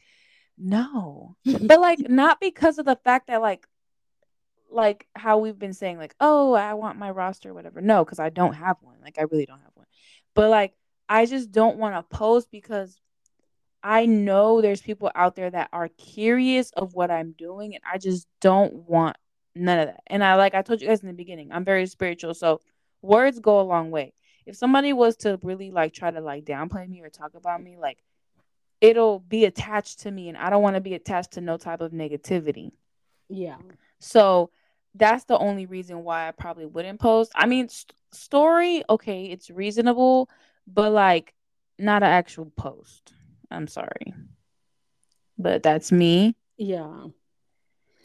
[0.59, 3.67] no but like not because of the fact that like
[4.73, 7.81] like how we've been saying like oh i want my roster whatever.
[7.81, 8.97] No because i don't have one.
[9.03, 9.87] Like i really don't have one.
[10.35, 10.75] But like
[11.09, 13.01] i just don't want to post because
[13.83, 17.99] i know there's people out there that are curious of what i'm doing and i
[17.99, 19.17] just don't want
[19.55, 20.03] none of that.
[20.07, 22.61] And i like i told you guys in the beginning i'm very spiritual so
[23.03, 24.15] words go a long way.
[24.47, 27.77] If somebody was to really like try to like downplay me or talk about me,
[27.77, 27.99] like
[28.81, 31.81] it'll be attached to me and I don't want to be attached to no type
[31.81, 32.73] of negativity.
[33.29, 33.59] Yeah.
[34.01, 34.51] So
[34.95, 37.33] that's the only reason why I probably wouldn't post.
[37.35, 40.29] I mean, st- story, okay, it's reasonable,
[40.67, 41.35] but like
[41.79, 43.13] not an actual post.
[43.51, 44.15] I'm sorry.
[45.39, 46.37] But that's me.
[46.57, 47.07] Yeah.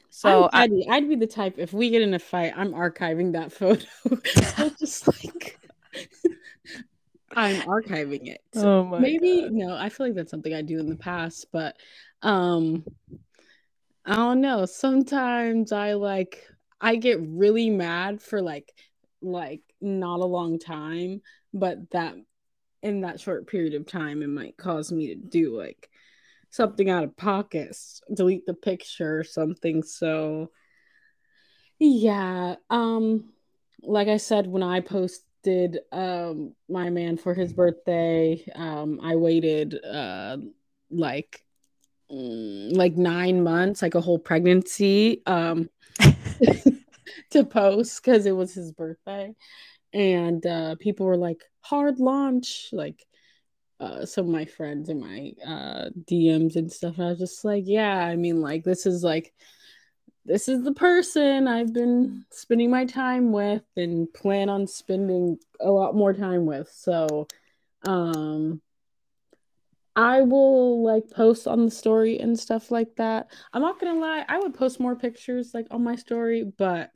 [0.09, 3.33] So I'd, I, I'd be the type if we get in a fight, I'm archiving
[3.33, 3.85] that photo.
[4.79, 5.59] just like
[7.35, 8.41] I'm archiving it.
[8.53, 9.51] So oh my maybe God.
[9.51, 11.75] no, I feel like that's something I do in the past, but
[12.23, 12.83] um
[14.05, 14.65] I don't know.
[14.65, 16.47] Sometimes I like
[16.79, 18.73] I get really mad for like
[19.21, 21.21] like not a long time,
[21.53, 22.15] but that
[22.83, 25.89] in that short period of time it might cause me to do like
[26.49, 27.75] something out of pocket,
[28.13, 29.83] delete the picture or something.
[29.83, 30.51] So
[31.79, 33.33] yeah, um
[33.81, 38.43] like I said when I post did um my man for his birthday.
[38.55, 40.37] Um I waited uh
[40.89, 41.43] like
[42.11, 45.69] mm, like 9 months, like a whole pregnancy um
[47.31, 49.33] to post cuz it was his birthday.
[49.93, 53.05] And uh people were like hard launch like
[53.79, 56.97] uh, some of my friends in my uh, DMs and stuff.
[56.97, 59.33] And I was just like, yeah, I mean, like, this is like
[60.27, 65.71] this is the person I've been spending my time with and plan on spending a
[65.71, 66.69] lot more time with.
[66.69, 67.27] So,
[67.87, 68.61] um,
[69.97, 73.31] I will like post on the story and stuff like that.
[73.51, 76.91] I'm not gonna lie, I would post more pictures like on my story, but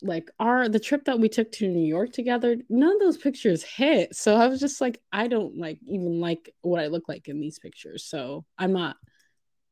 [0.00, 3.64] like our the trip that we took to New York together, none of those pictures
[3.64, 4.14] hit.
[4.14, 7.40] So I was just like, I don't like even like what I look like in
[7.40, 8.04] these pictures.
[8.04, 8.96] So I'm not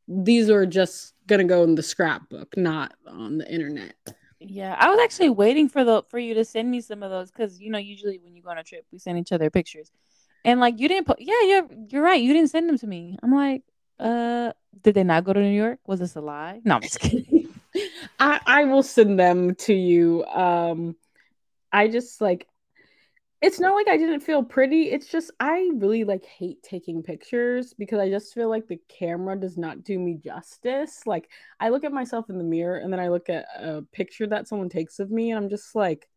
[0.09, 3.95] these are just gonna go in the scrapbook, not on the internet.
[4.41, 7.31] Yeah, I was actually waiting for the for you to send me some of those
[7.31, 9.93] because you know usually when you go on a trip we send each other pictures,
[10.47, 13.19] and like you didn't put yeah you're you're right you didn't send them to me.
[13.23, 13.63] I'm like
[13.99, 15.81] uh did they not go to New York?
[15.87, 16.61] Was this a lie?
[16.65, 17.49] No, I'm just kidding.
[18.19, 20.25] I I will send them to you.
[20.27, 20.97] Um,
[21.73, 22.47] I just like
[23.43, 24.91] it's not like I didn't feel pretty.
[24.91, 29.39] It's just I really like hate taking pictures because I just feel like the camera
[29.39, 31.03] does not do me justice.
[31.07, 31.29] Like
[31.61, 34.49] I look at myself in the mirror and then I look at a picture that
[34.49, 36.09] someone takes of me and I'm just like,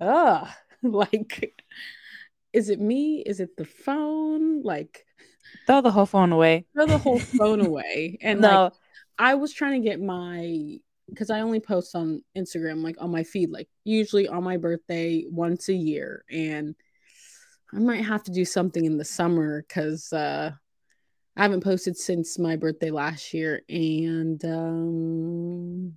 [0.00, 0.48] ugh,
[0.82, 1.64] like
[2.52, 3.22] is it me?
[3.24, 4.62] Is it the phone?
[4.62, 5.04] Like
[5.66, 6.66] throw the whole phone away.
[6.74, 8.18] Throw the whole phone away.
[8.20, 8.64] And no.
[8.64, 8.72] like
[9.18, 10.78] I was trying to get my
[11.08, 15.24] because I only post on Instagram, like on my feed, like usually on my birthday
[15.28, 16.24] once a year.
[16.30, 16.74] And
[17.74, 20.52] I might have to do something in the summer because uh,
[21.36, 23.62] I haven't posted since my birthday last year.
[23.68, 25.94] And um,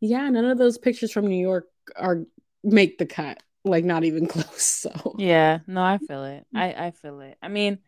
[0.00, 1.66] yeah, none of those pictures from New York
[1.96, 2.22] are
[2.64, 3.42] make the cut.
[3.64, 4.62] Like not even close.
[4.62, 6.46] So yeah, no, I feel it.
[6.54, 7.38] I I feel it.
[7.42, 7.78] I mean,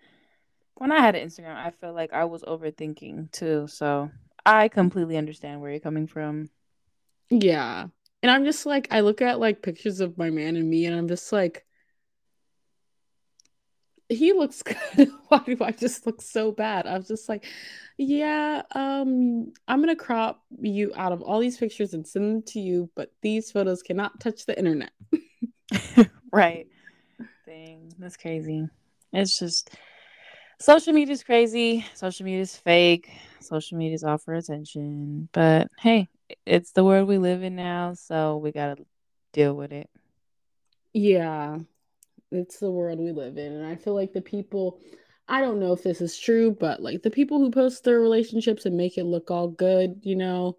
[0.77, 3.67] when I had an Instagram, I felt like I was overthinking too.
[3.69, 4.11] So
[4.45, 6.51] I completely understand where you're coming from.
[7.31, 7.87] Yeah.
[8.23, 10.97] And I'm just like, I look at like pictures of my man and me, and
[10.97, 11.65] I'm just like,
[14.09, 14.63] he looks
[14.97, 15.09] good.
[15.29, 16.87] Why do I just look so bad?
[16.87, 17.47] I was just like,
[17.99, 22.61] yeah, um, I'm gonna crop you out of all these pictures and send them to
[22.61, 24.93] you, but these photos cannot touch the internet.
[26.33, 26.67] right.
[27.45, 27.93] Thing.
[27.99, 28.69] That's crazy.
[29.13, 29.71] It's just
[30.61, 31.85] social media is crazy.
[31.95, 33.11] Social media is fake.
[33.41, 35.29] Social media is all for attention.
[35.33, 36.09] But hey,
[36.47, 38.85] it's the world we live in now, so we gotta
[39.33, 39.91] deal with it.
[40.93, 41.59] Yeah,
[42.31, 44.81] it's the world we live in, and I feel like the people.
[45.27, 48.67] I don't know if this is true, but like the people who post their relationships
[48.67, 50.59] and make it look all good, you know,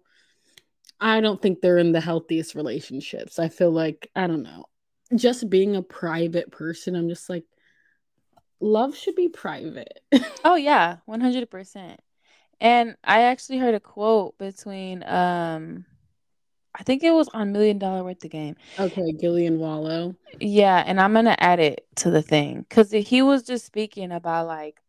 [1.00, 3.38] I don't think they're in the healthiest relationships.
[3.38, 4.66] I feel like I don't know.
[5.14, 7.44] Just being a private person, I'm just like
[8.60, 10.00] love should be private.
[10.44, 11.98] oh yeah, 100%.
[12.60, 15.84] And I actually heard a quote between um
[16.78, 18.56] I think it was on Million Dollar Worth the Game.
[18.78, 20.14] Okay, Gillie and Wallo.
[20.40, 24.46] Yeah, and I'm gonna add it to the thing because he was just speaking about
[24.46, 24.82] like,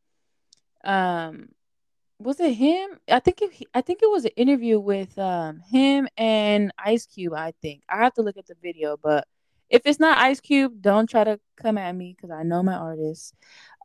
[0.84, 1.50] um,
[2.20, 3.00] was it him?
[3.10, 7.34] I think it, I think it was an interview with um him and Ice Cube.
[7.34, 9.26] I think I have to look at the video, but
[9.70, 12.76] if it's not Ice Cube, don't try to come at me because I know my
[12.76, 13.34] artist.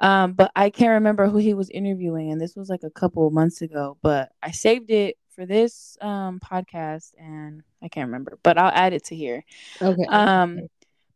[0.00, 3.28] Um, but I can't remember who he was interviewing, and this was like a couple
[3.30, 3.96] months ago.
[4.02, 8.92] But I saved it for this um podcast, and I can't remember, but I'll add
[8.92, 9.44] it to here.
[9.80, 10.04] Okay.
[10.08, 10.60] Um,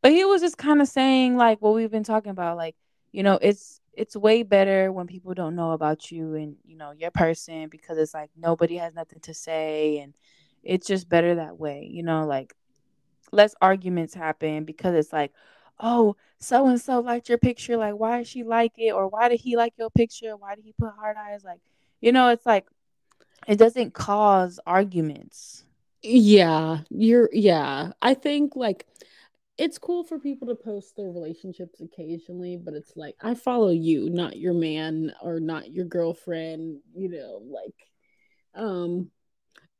[0.03, 2.77] but he was just kind of saying like what we've been talking about, like
[3.13, 6.93] you know, it's it's way better when people don't know about you and you know
[6.93, 10.15] your person because it's like nobody has nothing to say, and
[10.63, 12.55] it's just better that way, you know, like
[13.33, 15.33] less arguments happen because it's like,
[15.81, 17.77] oh, so and so liked your picture.
[17.77, 18.93] Like, why did she like it?
[18.93, 20.37] Or why did he like your picture?
[20.37, 21.45] Why did he put hard eyes?
[21.45, 21.61] Like,
[22.01, 22.67] you know, it's like
[23.47, 25.65] it doesn't cause arguments.
[26.03, 27.93] Yeah, you're yeah.
[28.03, 28.87] I think like
[29.59, 34.11] it's cool for people to post their relationships occasionally, but it's like I follow you,
[34.11, 37.75] not your man or not your girlfriend, you know, like
[38.55, 39.11] um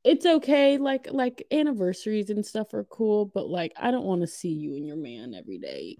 [0.07, 4.27] it's okay like like anniversaries and stuff are cool but like i don't want to
[4.27, 5.97] see you and your man every day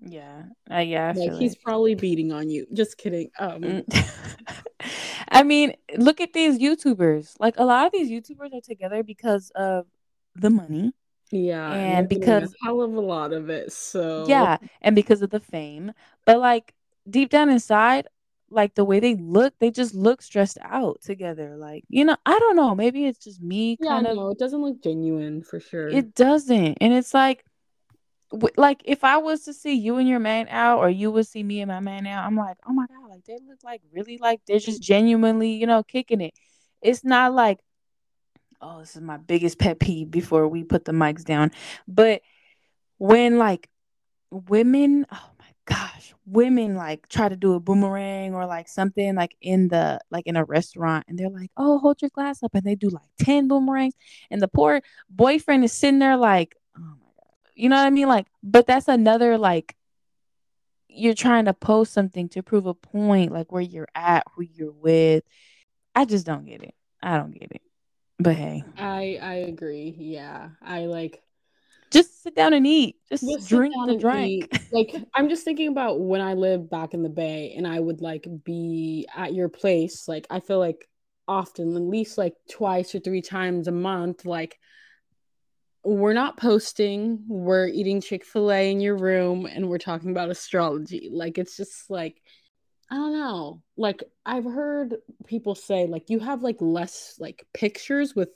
[0.00, 1.62] yeah uh, yeah I like he's like...
[1.62, 4.12] probably beating on you just kidding um mm.
[5.28, 9.50] i mean look at these youtubers like a lot of these youtubers are together because
[9.54, 9.86] of
[10.34, 10.92] the money
[11.30, 15.30] yeah and because a hell of a lot of it so yeah and because of
[15.30, 15.92] the fame
[16.24, 16.74] but like
[17.08, 18.08] deep down inside
[18.50, 21.56] like the way they look, they just look stressed out together.
[21.56, 22.74] Like, you know, I don't know.
[22.74, 24.16] Maybe it's just me kind yeah, of.
[24.16, 25.88] No, it doesn't look genuine for sure.
[25.88, 26.78] It doesn't.
[26.80, 27.44] And it's like,
[28.30, 31.26] w- like if I was to see you and your man out, or you would
[31.26, 33.82] see me and my man out, I'm like, oh my God, like they look like
[33.92, 36.34] really like they're just genuinely, you know, kicking it.
[36.80, 37.58] It's not like,
[38.60, 41.50] oh, this is my biggest pet peeve before we put the mics down.
[41.86, 42.22] But
[42.98, 43.68] when like
[44.30, 45.30] women, oh
[45.68, 50.26] gosh, women like try to do a boomerang or like something like in the like
[50.26, 53.08] in a restaurant and they're like, "Oh, hold your glass up." And they do like
[53.20, 53.94] 10 boomerangs
[54.30, 57.90] and the poor boyfriend is sitting there like, "Oh my god." You know what I
[57.90, 58.08] mean?
[58.08, 59.76] Like, but that's another like
[60.88, 64.72] you're trying to post something to prove a point like where you're at, who you're
[64.72, 65.24] with.
[65.94, 66.74] I just don't get it.
[67.02, 67.62] I don't get it.
[68.18, 68.64] But hey.
[68.76, 69.94] I I agree.
[69.98, 70.50] Yeah.
[70.62, 71.22] I like
[71.90, 72.96] just sit down and eat.
[73.08, 74.50] Just, just drink the drink.
[74.72, 78.00] like I'm just thinking about when I lived back in the Bay and I would
[78.00, 80.08] like be at your place.
[80.08, 80.88] Like I feel like
[81.26, 84.58] often, at least like twice or three times a month, like
[85.84, 91.08] we're not posting, we're eating Chick-fil-A in your room and we're talking about astrology.
[91.12, 92.20] Like it's just like
[92.90, 93.62] I don't know.
[93.76, 98.30] Like I've heard people say like you have like less like pictures with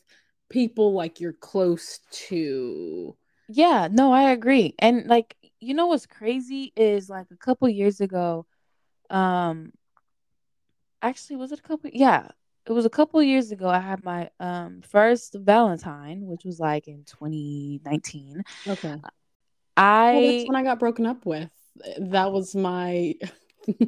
[0.50, 3.16] people like you're close to
[3.53, 4.74] yeah, no, I agree.
[4.78, 8.46] And like, you know what's crazy is like a couple years ago,
[9.11, 9.72] um
[11.03, 12.28] actually was it a couple yeah,
[12.66, 16.88] it was a couple years ago I had my um first Valentine, which was like
[16.88, 18.42] in 2019.
[18.68, 18.94] Okay.
[19.76, 21.50] I well, that's when I got broken up with.
[21.98, 23.14] That was my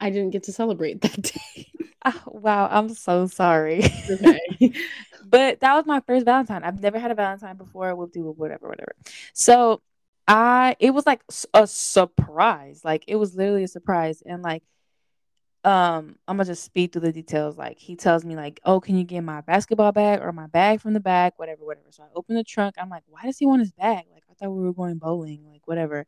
[0.00, 1.22] I didn't get to celebrate that
[1.56, 1.66] day.
[2.04, 3.84] oh, wow, I'm so sorry.
[4.10, 4.72] Okay.
[5.24, 6.64] but that was my first Valentine.
[6.64, 7.94] I've never had a Valentine before.
[7.94, 8.92] We'll do whatever, whatever.
[9.32, 9.82] So
[10.28, 11.22] I, it was like
[11.54, 12.82] a surprise.
[12.84, 14.62] Like it was literally a surprise, and like
[15.64, 17.56] um i'm gonna just speed through the details.
[17.56, 20.80] Like he tells me like oh can you get my basketball bag or my bag
[20.80, 21.38] from the back?
[21.38, 21.86] Whatever whatever.
[21.90, 22.74] So i open the trunk.
[22.78, 24.04] I'm like why does he want his bag?
[24.12, 25.44] Like i thought we were going bowling.
[25.50, 26.04] Like whatever.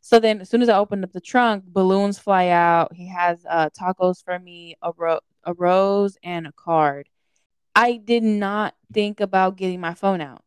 [0.00, 2.94] So then as soon as i opened up the trunk balloons fly out.
[2.94, 7.08] He has uh tacos for me a, ro- a rose and a card
[7.74, 10.42] i did not think about getting my phone out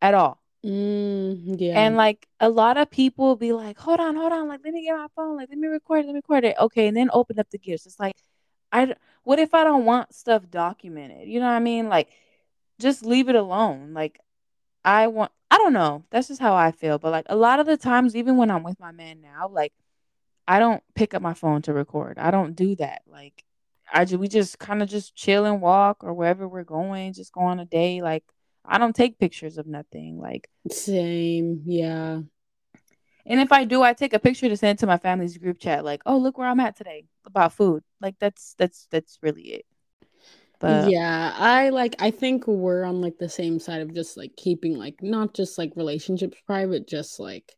[0.00, 1.80] at all Mm, yeah.
[1.80, 4.84] And like a lot of people be like, hold on, hold on, like let me
[4.84, 6.56] get my phone, like let me record, let me record it.
[6.58, 7.86] Okay, and then open up the gifts.
[7.86, 8.14] It's like,
[8.70, 8.94] I
[9.24, 11.28] what if I don't want stuff documented?
[11.28, 11.88] You know what I mean?
[11.88, 12.08] Like,
[12.80, 13.92] just leave it alone.
[13.94, 14.20] Like,
[14.84, 15.32] I want.
[15.50, 16.04] I don't know.
[16.10, 16.98] That's just how I feel.
[16.98, 19.72] But like a lot of the times, even when I'm with my man now, like
[20.48, 22.18] I don't pick up my phone to record.
[22.18, 23.02] I don't do that.
[23.06, 23.44] Like
[23.92, 27.32] I just we just kind of just chill and walk or wherever we're going, just
[27.32, 28.02] go on a day.
[28.02, 28.24] Like
[28.64, 30.18] I don't take pictures of nothing.
[30.18, 32.20] Like same, yeah.
[33.24, 35.84] And if I do, I take a picture to send to my family's group chat,
[35.84, 39.66] like, "Oh, look where I'm at today about food." Like that's that's that's really it.
[40.58, 41.96] But yeah, I like.
[42.00, 45.58] I think we're on like the same side of just like keeping like not just
[45.58, 47.52] like relationships private, just like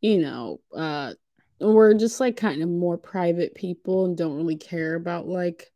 [0.00, 1.14] you know, uh,
[1.60, 5.72] we're just like kind of more private people and don't really care about like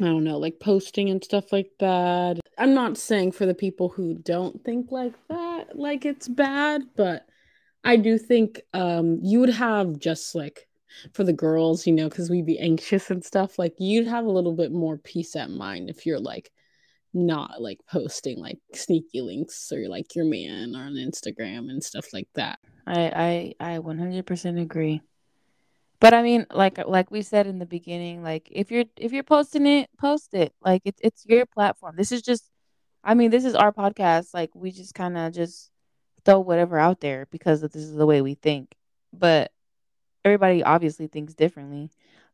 [0.00, 2.38] I don't know, like posting and stuff like that.
[2.56, 7.26] I'm not saying for the people who don't think like that, like it's bad, but
[7.84, 10.68] I do think um you would have just like
[11.12, 14.30] for the girls, you know, because we'd be anxious and stuff, like you'd have a
[14.30, 16.50] little bit more peace at mind if you're like
[17.12, 22.28] not like posting like sneaky links or like your man on Instagram and stuff like
[22.34, 22.58] that.
[22.86, 25.02] I I I 100% agree.
[26.00, 29.22] But I mean, like like we said in the beginning, like if you're if you're
[29.22, 30.54] posting it, post it.
[30.62, 31.94] Like it's it's your platform.
[31.96, 32.50] This is just,
[33.04, 34.32] I mean, this is our podcast.
[34.32, 35.70] Like we just kind of just
[36.24, 38.74] throw whatever out there because this is the way we think.
[39.12, 39.52] But
[40.24, 41.90] everybody obviously thinks differently.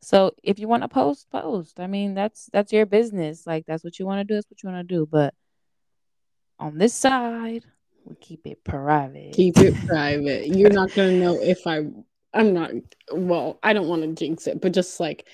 [0.07, 1.80] So if you want to post, post.
[1.80, 3.44] I mean, that's that's your business.
[3.44, 4.34] Like that's what you want to do.
[4.34, 5.04] That's what you want to do.
[5.04, 5.34] But
[6.61, 7.64] on this side,
[8.04, 9.32] we keep it private.
[9.32, 10.46] Keep it private.
[10.46, 11.86] You're not gonna know if I
[12.32, 12.70] I'm not
[13.11, 15.26] well, I don't want to jinx it, but just like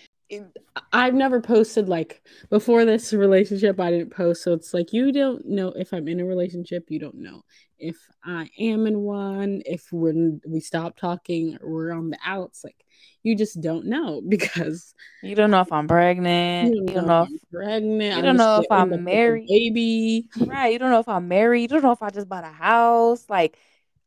[0.93, 5.45] I've never posted like before this relationship I didn't post so it's like you don't
[5.47, 7.43] know if I'm in a relationship you don't know
[7.79, 12.65] if I am in one if we're we stop talking or we're on the outs
[12.65, 12.85] like
[13.23, 17.07] you just don't know because you don't know if I'm pregnant you don't, you don't
[17.07, 20.91] know, if I'm pregnant you don't I'm know if I'm married baby right you don't
[20.91, 23.59] know if I'm married you don't know if I just bought a house like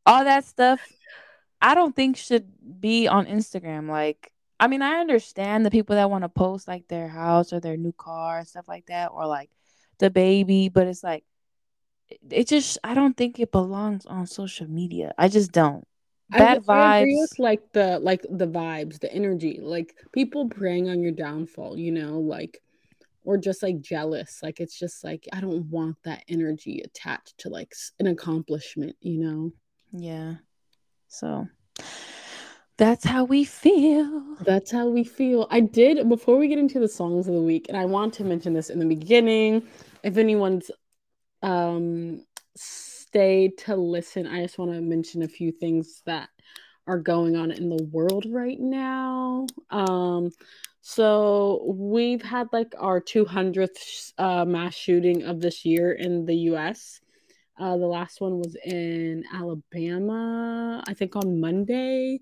[0.06, 0.80] all that stuff
[1.62, 2.46] I don't think should
[2.80, 3.90] be on Instagram.
[3.90, 7.60] Like, I mean, I understand the people that want to post like their house or
[7.60, 9.50] their new car and stuff like that, or like
[10.00, 11.24] the baby, but it's like,
[12.30, 15.14] it just, I don't think it belongs on social media.
[15.18, 15.86] I just don't.
[16.30, 17.38] Bad I, vibes.
[17.40, 21.92] I like the like the vibes, the energy, like people preying on your downfall, you
[21.92, 22.62] know, like
[23.24, 24.40] or just like jealous.
[24.42, 29.20] Like it's just like I don't want that energy attached to like an accomplishment, you
[29.20, 29.52] know.
[29.92, 30.36] Yeah.
[31.08, 31.48] So
[32.78, 34.36] that's how we feel.
[34.42, 35.48] That's how we feel.
[35.50, 38.24] I did before we get into the songs of the week, and I want to
[38.24, 39.64] mention this in the beginning.
[40.04, 40.72] If anyone's
[41.42, 46.30] um stay to listen, I just want to mention a few things that
[46.88, 49.48] are going on in the world right now.
[49.70, 50.32] Um
[50.82, 57.00] so we've had like our 200th uh, mass shooting of this year in the US.
[57.58, 62.20] Uh, the last one was in Alabama, I think on Monday.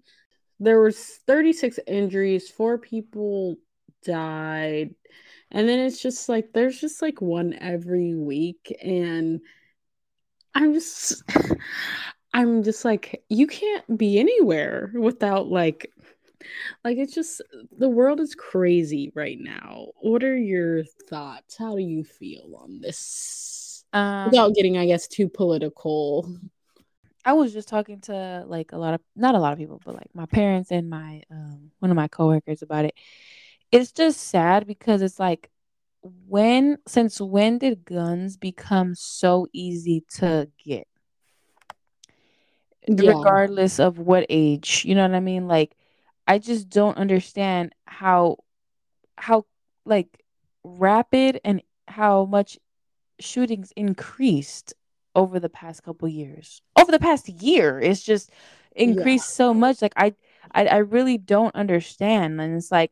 [0.64, 0.98] There was
[1.28, 3.58] 36 injuries, four people
[4.04, 4.96] died.
[5.52, 9.42] And then it's just like there's just like one every week and
[10.56, 11.24] I'm just
[12.34, 15.92] I'm just like you can't be anywhere without like
[16.84, 17.42] like it's just
[17.78, 19.88] the world is crazy right now.
[20.02, 21.58] What are your thoughts?
[21.58, 23.86] How do you feel on this?
[23.94, 26.28] Um, Without getting, I guess, too political.
[27.26, 29.96] I was just talking to like a lot of not a lot of people, but
[29.96, 32.96] like my parents and my um one of my coworkers about it.
[33.72, 35.50] It's just sad because it's like
[36.28, 40.88] when since when did guns become so easy to get?
[42.88, 43.14] Yeah.
[43.16, 45.48] Regardless of what age, you know what I mean?
[45.48, 45.76] Like
[46.28, 48.38] I just don't understand how
[49.18, 49.46] how
[49.86, 50.24] like
[50.64, 52.58] rapid and how much
[53.20, 54.74] shootings increased
[55.16, 56.62] over the past couple years.
[56.76, 58.32] Over the past year, it's just
[58.76, 59.36] increased yeah.
[59.36, 59.82] so much.
[59.82, 60.14] Like I,
[60.52, 62.40] I, I really don't understand.
[62.42, 62.92] And it's like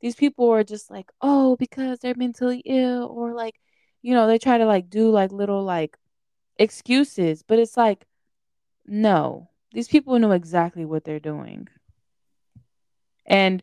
[0.00, 3.58] these people are just like, oh, because they're mentally ill, or like,
[4.02, 5.96] you know, they try to like do like little like
[6.58, 8.06] excuses, but it's like,
[8.86, 11.68] no, these people know exactly what they're doing.
[13.26, 13.62] And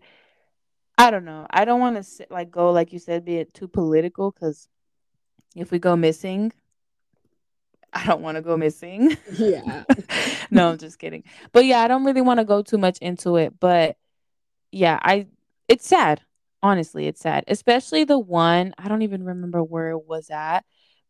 [0.97, 1.47] I don't know.
[1.49, 4.67] I don't want to like go like you said, be it too political because
[5.55, 6.51] if we go missing,
[7.95, 9.17] I don't want to go missing.
[9.33, 9.83] Yeah.
[10.51, 11.23] no, I'm just kidding.
[11.51, 13.59] But yeah, I don't really want to go too much into it.
[13.59, 13.97] But
[14.71, 15.27] yeah, I
[15.67, 16.21] it's sad.
[16.61, 17.43] Honestly, it's sad.
[17.47, 20.65] Especially the one, I don't even remember where it was at,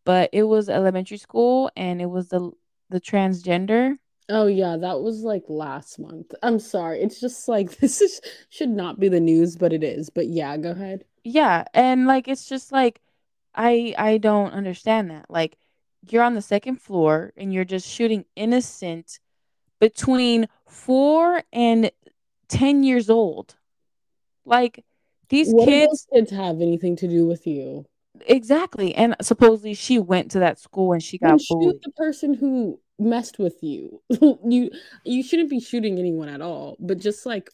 [0.05, 2.51] but it was elementary school and it was the
[2.89, 3.97] the transgender.
[4.29, 6.34] Oh yeah, that was like last month.
[6.41, 7.01] I'm sorry.
[7.01, 10.09] It's just like this is should not be the news, but it is.
[10.09, 11.05] But yeah, go ahead.
[11.23, 12.99] Yeah, and like it's just like
[13.55, 15.29] I I don't understand that.
[15.29, 15.57] Like
[16.10, 19.20] you're on the second floor and you're just shooting innocent
[19.80, 21.91] between 4 and
[22.49, 23.56] 10 years old.
[24.45, 24.84] Like
[25.30, 27.86] these what kids kids have anything to do with you?
[28.28, 28.93] Exactly.
[28.95, 31.74] And supposedly she went to that school and she got then bullied.
[31.74, 34.01] shoot the person who messed with you.
[34.45, 34.70] you
[35.06, 37.49] you shouldn't be shooting anyone at all, but just like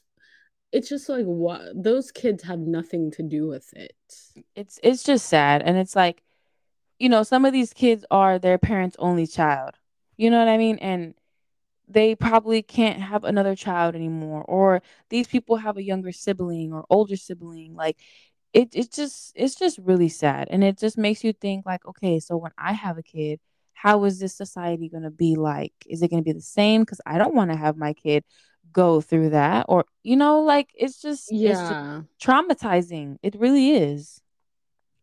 [0.71, 3.95] it's just like what those kids have nothing to do with it.
[4.55, 6.23] It's it's just sad and it's like
[6.99, 9.75] you know, some of these kids are their parents' only child.
[10.17, 10.77] You know what I mean?
[10.79, 11.15] And
[11.87, 16.85] they probably can't have another child anymore or these people have a younger sibling or
[16.89, 17.75] older sibling.
[17.75, 17.97] Like
[18.53, 20.47] it it just it's just really sad.
[20.51, 23.39] And it just makes you think like okay so when i have a kid
[23.73, 25.73] how is this society going to be like?
[25.87, 26.85] Is it going to be the same?
[26.85, 28.23] Cuz i don't want to have my kid
[28.71, 31.81] go through that or you know like it's just yeah it's just
[32.21, 33.17] traumatizing.
[33.23, 34.21] It really is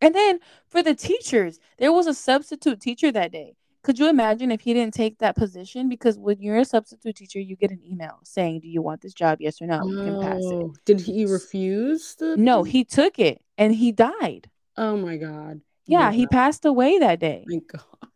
[0.01, 3.55] and then for the teachers there was a substitute teacher that day
[3.87, 5.87] could you imagine if he didn't take that position?
[5.87, 9.13] Because when you're a substitute teacher, you get an email saying, "Do you want this
[9.13, 9.37] job?
[9.39, 10.53] Yes or no." You can pass it.
[10.53, 14.49] Oh, Did he refuse the No, he took it and he died.
[14.75, 15.61] Oh my god.
[15.85, 17.45] Yeah, he passed away that day.
[17.47, 18.11] My god.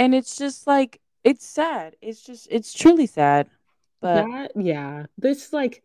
[0.00, 1.94] And it's just like it's sad.
[2.02, 3.48] It's just it's truly sad.
[4.00, 5.06] But That yeah.
[5.16, 5.84] This like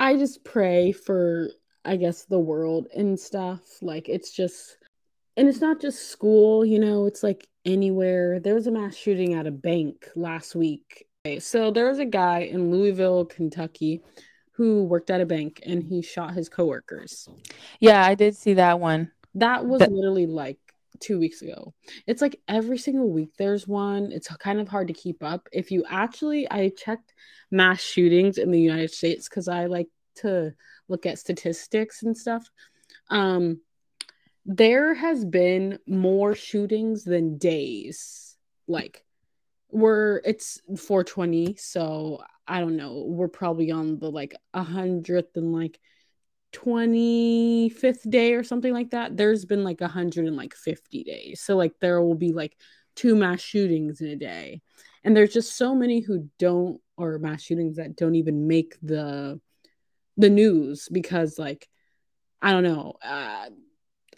[0.00, 1.50] I just pray for
[1.84, 3.60] I guess the world and stuff.
[3.82, 4.76] Like it's just
[5.36, 8.40] and it's not just school, you know, it's like anywhere.
[8.40, 11.06] There was a mass shooting at a bank last week.
[11.38, 14.02] So there was a guy in Louisville, Kentucky,
[14.52, 17.28] who worked at a bank and he shot his coworkers.
[17.78, 19.12] yeah, I did see that one.
[19.34, 20.58] That was That- literally like
[20.98, 21.72] two weeks ago.
[22.06, 24.12] It's like every single week there's one.
[24.12, 25.48] It's kind of hard to keep up.
[25.52, 27.14] If you actually, I checked
[27.50, 30.52] mass shootings in the United States because I like to
[30.90, 32.50] look at statistics and stuff.
[33.08, 33.60] Um,
[34.44, 38.36] there has been more shootings than days.
[38.66, 39.04] Like,
[39.70, 43.04] we're it's 420, so I don't know.
[43.06, 45.78] We're probably on the like a hundredth and like
[46.52, 52.16] 25th day or something like that there's been like 150 days so like there will
[52.16, 52.56] be like
[52.96, 54.60] two mass shootings in a day
[55.04, 59.40] and there's just so many who don't or mass shootings that don't even make the
[60.20, 61.68] the news because like
[62.42, 63.48] i don't know uh,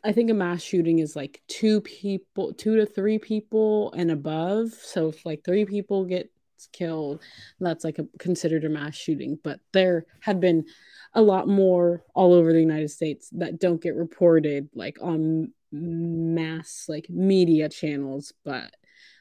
[0.05, 4.71] i think a mass shooting is like two people two to three people and above.
[4.71, 6.31] So if like three people get
[6.73, 7.21] killed
[7.61, 9.39] that's like a, considered a mass shooting.
[9.43, 10.67] But there have been
[11.15, 16.87] a lot more all over the United States that don't get reported like on mass
[16.89, 18.33] like media channels.
[18.45, 18.75] But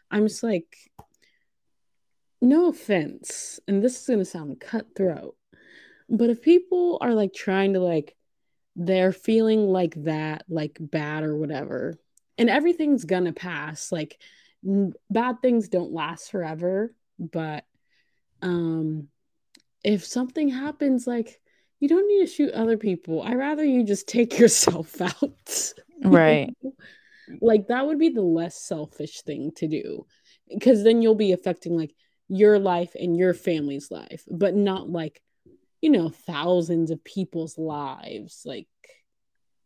[0.10, 0.76] I'm just like
[2.42, 5.36] no offense and this is to sound cutthroat
[6.12, 8.16] but if people are like trying to like
[8.76, 11.96] they're feeling like that like bad or whatever
[12.38, 14.20] and everything's to pass like
[14.66, 17.66] n- bad things don't last forever but
[18.42, 19.08] um
[19.84, 21.42] if something happens like
[21.82, 23.22] you don't need to shoot other people.
[23.22, 25.74] I rather you just take yourself out.
[26.02, 26.56] Right.
[27.42, 30.06] like that would be the less selfish thing to do.
[30.48, 31.94] Because then you'll be affecting like
[32.30, 35.22] your life and your family's life, but not like,
[35.82, 38.44] you know, thousands of people's lives.
[38.46, 38.68] Like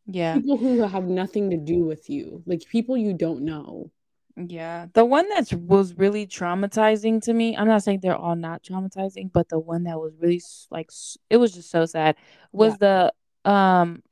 [0.05, 0.36] Yeah.
[0.39, 3.91] people who have nothing to do with you, like people you don't know.
[4.38, 4.88] Yeah.
[4.93, 9.32] The one that was really traumatizing to me, I'm not saying they're all not traumatizing,
[9.32, 10.89] but the one that was really like
[11.30, 12.16] it was just so sad
[12.51, 13.13] was the
[13.45, 14.03] um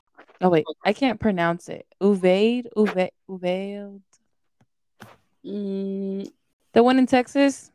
[0.42, 1.86] oh wait, I can't pronounce it.
[2.02, 4.02] Uvaid, Uvaid, Uvaid.
[5.46, 6.32] Mm,
[6.74, 7.72] The one in Texas.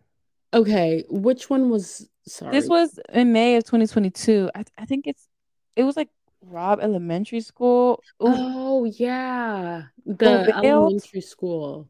[0.55, 2.57] okay, which one was sorry?
[2.57, 4.51] This was in May of 2022.
[4.55, 5.29] I I think it's
[5.77, 6.11] it was like
[6.43, 8.05] Robb Elementary School.
[8.23, 11.03] Ooh, Oh yeah, the Uvalde?
[11.03, 11.89] elementary school.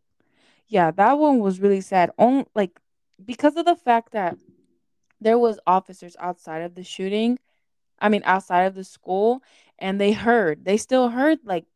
[0.69, 2.11] yeah, that one was really sad.
[2.19, 2.79] On like
[3.25, 4.37] because of the fact that
[5.21, 7.39] there was officers outside of the shooting
[8.01, 9.43] I mean, outside of the school,
[9.79, 11.67] and they heard, they still heard like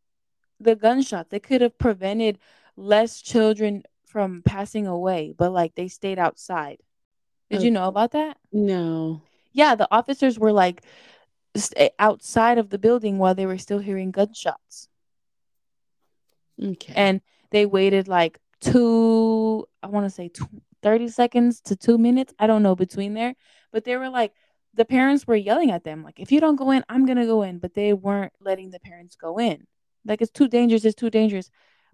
[0.60, 1.30] the gunshots.
[1.30, 2.38] They could have prevented
[2.76, 6.78] less children from passing away, but like they stayed outside.
[7.52, 7.66] Did Okay.
[7.66, 8.38] you know about that?
[8.52, 9.22] No.
[9.52, 10.82] Yeah, the officers were like
[11.56, 14.88] st- eh, outside of the building while they were still hearing gunshots.
[16.62, 16.92] Okay.
[16.96, 20.48] And they waited like two, I want to say tw
[20.82, 22.34] 30 seconds to two minutes.
[22.38, 23.34] I don't know between there.
[23.72, 24.32] But they were like,
[24.74, 27.26] the parents were yelling at them, like, if you don't go in, I'm going to
[27.26, 27.58] go in.
[27.58, 29.66] But they weren't letting the parents go in.
[30.06, 30.84] Like, it's too dangerous.
[30.86, 31.50] It's too dangerous.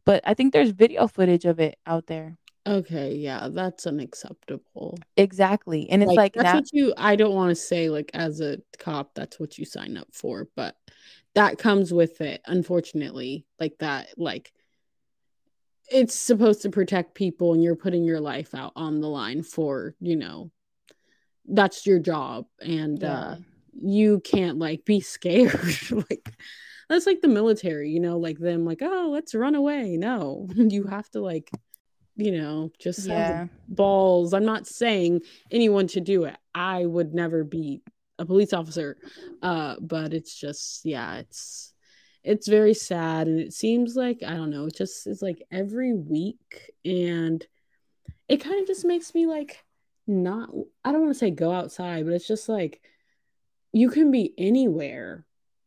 [0.07, 2.39] But I think there's video footage of it out there.
[2.69, 4.99] Okay, yeah, that's unacceptable.
[5.17, 5.89] Exactly.
[5.91, 8.59] And it's like, that's now, what you I don't want to say like as a
[8.79, 10.77] cop that's what you sign up for, but
[11.35, 13.47] that comes with it, unfortunately.
[13.59, 14.53] Like that like
[15.91, 19.95] it's supposed to protect people and you're putting your life out on the line for,
[20.01, 20.51] you know,
[21.51, 23.37] that's your job and uh
[23.73, 26.31] you can't like be scared like
[26.89, 30.49] that's like the military, you know, like them like, "Oh, let's run away." No.
[30.57, 31.51] You have to like
[32.19, 33.47] you know, just have yeah.
[33.69, 34.35] balls.
[34.35, 35.21] I'm not saying
[35.53, 36.37] anyone should do it.
[36.53, 37.81] I would never be
[38.19, 38.97] a police officer.
[39.41, 41.73] Uh, but it's just, yeah, it's
[42.25, 44.67] it's very sad, and it seems like I don't know.
[44.67, 47.47] It just is like every week, and
[48.29, 49.65] it kind of just makes me like
[50.09, 50.51] not.
[50.85, 52.83] I don't want to say go outside, but it's just like
[53.73, 55.25] you can be anywhere.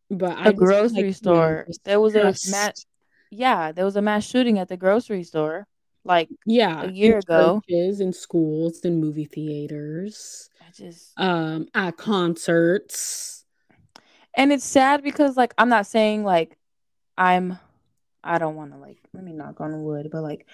[0.10, 1.68] But I A just grocery like store.
[1.86, 2.86] There was a mass,
[3.32, 5.66] yeah, there was a mass shooting at the grocery store
[6.04, 7.62] like yeah, a year ago.
[7.68, 10.50] churches, in schools, in movie theaters.
[10.62, 13.42] I just, um at concerts
[14.34, 16.58] and it's sad because like I'm not saying like
[17.18, 17.60] I'm,
[18.24, 20.48] I don't want to like let me knock on wood, but like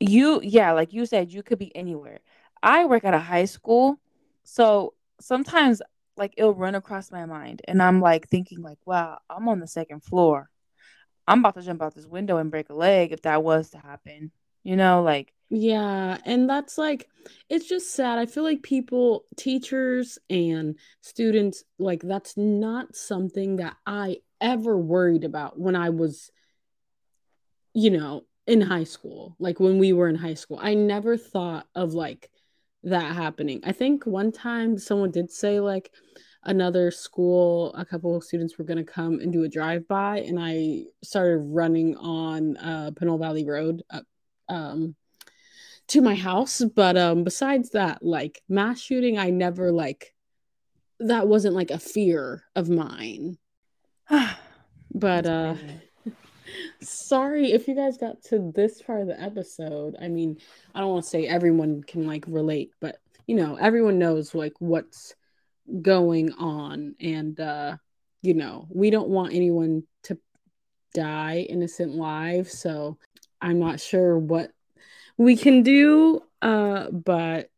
[0.00, 2.20] you, yeah, like you said, you could be anywhere.
[2.62, 4.00] I work at a high school,
[4.44, 5.82] so sometimes
[6.16, 9.66] like it'll run across my mind, and I'm like thinking like, wow, I'm on the
[9.66, 10.50] second floor.
[11.32, 13.78] I'm about to jump out this window and break a leg if that was to
[13.78, 14.30] happen.
[14.64, 17.10] You know, like yeah and that's like
[17.50, 23.76] it's just sad i feel like people teachers and students like that's not something that
[23.84, 26.30] i ever worried about when i was
[27.74, 31.66] you know in high school like when we were in high school i never thought
[31.74, 32.30] of like
[32.82, 35.92] that happening i think one time someone did say like
[36.44, 40.18] another school a couple of students were going to come and do a drive by
[40.18, 44.04] and i started running on uh pinole valley road up
[44.48, 44.94] um
[45.88, 46.62] to my house.
[46.74, 50.14] But um besides that like mass shooting i never like
[51.00, 53.38] that wasn't like a fear of mine.
[54.94, 55.54] But uh
[56.82, 59.96] sorry if you guys got to this part of the episode.
[59.98, 60.36] I mean
[60.74, 64.52] i don't want to say everyone can like relate but you know everyone knows like
[64.58, 65.14] what's
[65.80, 67.76] going on and uh
[68.20, 70.18] you know we don't want anyone to
[70.94, 72.98] die innocent lives so
[73.40, 74.50] i'm not sure what
[75.16, 77.48] we can do uh but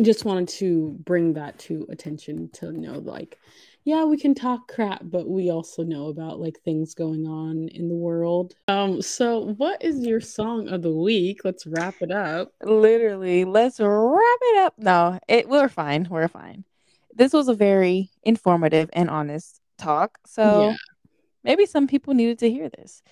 [0.00, 3.36] just wanted to bring that to attention to know like
[3.84, 7.88] yeah we can talk crap but we also know about like things going on in
[7.88, 12.52] the world um so what is your song of the week let's wrap it up
[12.62, 14.74] Literally, let's wrap it up.
[14.78, 16.06] No, it we're fine.
[16.10, 16.64] We're fine.
[17.14, 20.18] This was a very informative and honest talk.
[20.26, 20.76] So Yeah.
[21.44, 23.02] maybe some people needed to hear this.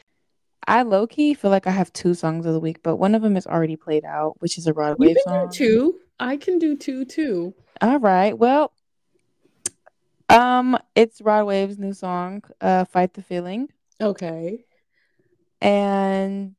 [0.66, 3.22] I low key feel like I have two songs of the week, but one of
[3.22, 5.48] them is already played out, which is a Rod you Wave can song.
[5.48, 8.36] do two i can do two too All right.
[8.36, 8.72] Well,
[10.28, 13.68] um, it's Rod Wave's new song, uh, "Fight the Feeling,"
[14.00, 14.64] okay
[15.60, 16.54] and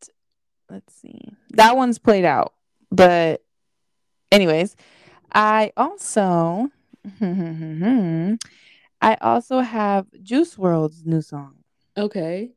[0.69, 1.21] let's see,
[1.51, 2.53] that one's played out.
[2.91, 3.43] But,
[4.31, 4.75] anyways,
[5.33, 6.69] I also,
[9.01, 11.55] I also have Juice WRLD's new song.
[11.97, 12.51] okay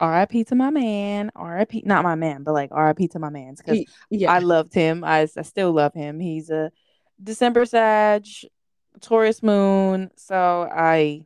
[0.00, 0.44] R.I.P.
[0.44, 1.30] to my man.
[1.34, 1.82] R.I.P.
[1.84, 3.08] Not my man, but like R.I.P.
[3.08, 5.04] to my man's because yeah I loved him.
[5.04, 6.20] I, I still love him.
[6.20, 6.70] He's a
[7.22, 8.26] December Sag,
[9.00, 10.10] Taurus Moon.
[10.16, 11.22] So I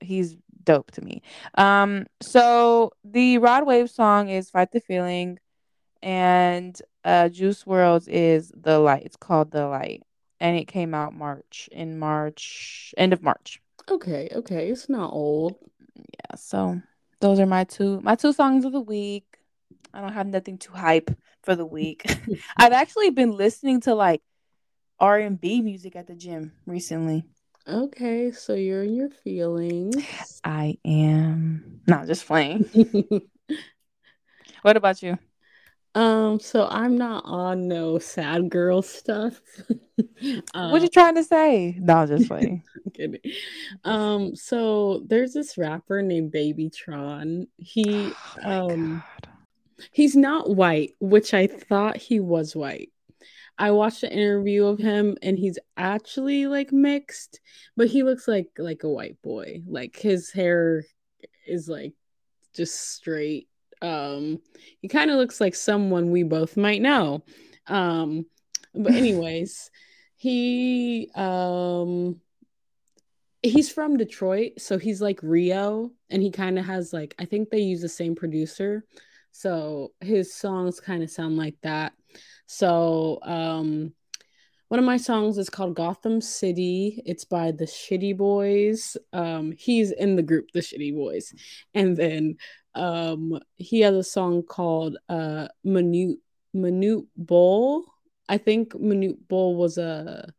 [0.00, 1.22] he's dope to me.
[1.56, 5.38] Um, so the Rod Wave song is Fight the Feeling,
[6.02, 9.04] and uh Juice WRLD's is The Light.
[9.04, 10.02] It's called The Light.
[10.40, 13.60] And it came out March in March, end of March.
[13.90, 15.56] okay okay it's not old
[15.96, 16.80] Yeah, so
[17.20, 19.24] those are my two my two songs of the week.
[19.92, 21.10] I don't have nothing to hype
[21.42, 22.04] for the week.
[22.56, 24.22] I've actually been listening to like
[25.00, 27.24] R and B music at the gym recently.
[27.66, 32.64] okay so you're in your feelings I am not just playing.
[34.62, 35.18] What about you?
[35.98, 39.40] Um, so I'm not on no sad girl stuff.
[39.66, 41.76] what um, you trying to say?
[41.80, 42.62] No, just playing.
[42.94, 43.18] kidding.
[43.82, 47.48] Um, so there's this rapper named Babytron.
[47.56, 48.12] He
[48.44, 49.32] oh um God.
[49.90, 52.92] he's not white, which I thought he was white.
[53.58, 57.40] I watched an interview of him and he's actually like mixed,
[57.76, 59.62] but he looks like like a white boy.
[59.66, 60.84] Like his hair
[61.44, 61.94] is like
[62.54, 63.48] just straight.
[63.82, 64.40] Um
[64.80, 67.24] he kind of looks like someone we both might know.
[67.66, 68.26] Um
[68.74, 69.70] but anyways,
[70.16, 72.20] he um
[73.42, 77.50] he's from Detroit, so he's like Rio and he kind of has like I think
[77.50, 78.84] they use the same producer.
[79.32, 81.92] So his songs kind of sound like that.
[82.46, 83.92] So um
[84.68, 87.02] one of my songs is called Gotham City.
[87.06, 88.96] It's by the ShittyBoyz.
[89.12, 91.34] Um he's in the group the ShittyBoyz.
[91.74, 92.36] And then
[92.78, 96.18] um he has a song called uh Minute
[96.54, 97.84] Minute Bowl.
[98.28, 100.32] I think Manute Bol was a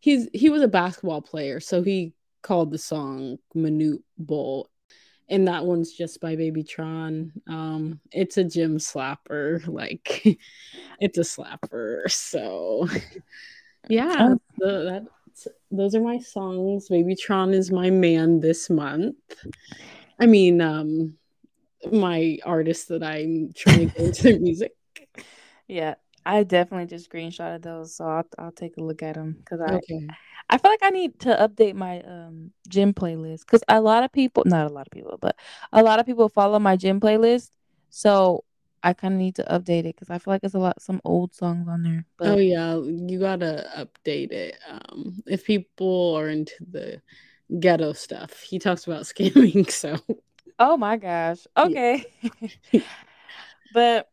[0.00, 2.12] he's he was a basketball player, so he
[2.42, 4.68] called the song Manute Bol
[5.28, 7.30] and that one's just by Babytron.
[7.48, 10.38] Um, it's a gym slapper, like
[11.00, 12.10] it's a slapper.
[12.10, 12.88] So
[13.88, 16.88] yeah, the, that's those are my songs.
[16.88, 19.16] Babytron is my man this month.
[20.20, 21.14] I mean, um,
[21.92, 24.72] my artist that I'm trying to get into music.
[25.66, 25.94] Yeah,
[26.26, 29.76] I definitely just screenshotted those, so I'll I'll take a look at them because I
[29.76, 30.06] okay.
[30.50, 34.12] I feel like I need to update my um gym playlist because a lot of
[34.12, 35.36] people, not a lot of people, but
[35.72, 37.50] a lot of people follow my gym playlist.
[37.88, 38.44] So
[38.82, 41.00] I kind of need to update it because I feel like it's a lot some
[41.04, 42.04] old songs on there.
[42.18, 42.28] But...
[42.28, 44.58] Oh yeah, you gotta update it.
[44.68, 47.00] Um, if people are into the
[47.58, 49.70] ghetto stuff, he talks about scamming.
[49.70, 49.98] So.
[50.58, 51.46] Oh my gosh.
[51.56, 52.04] Okay.
[53.74, 54.08] but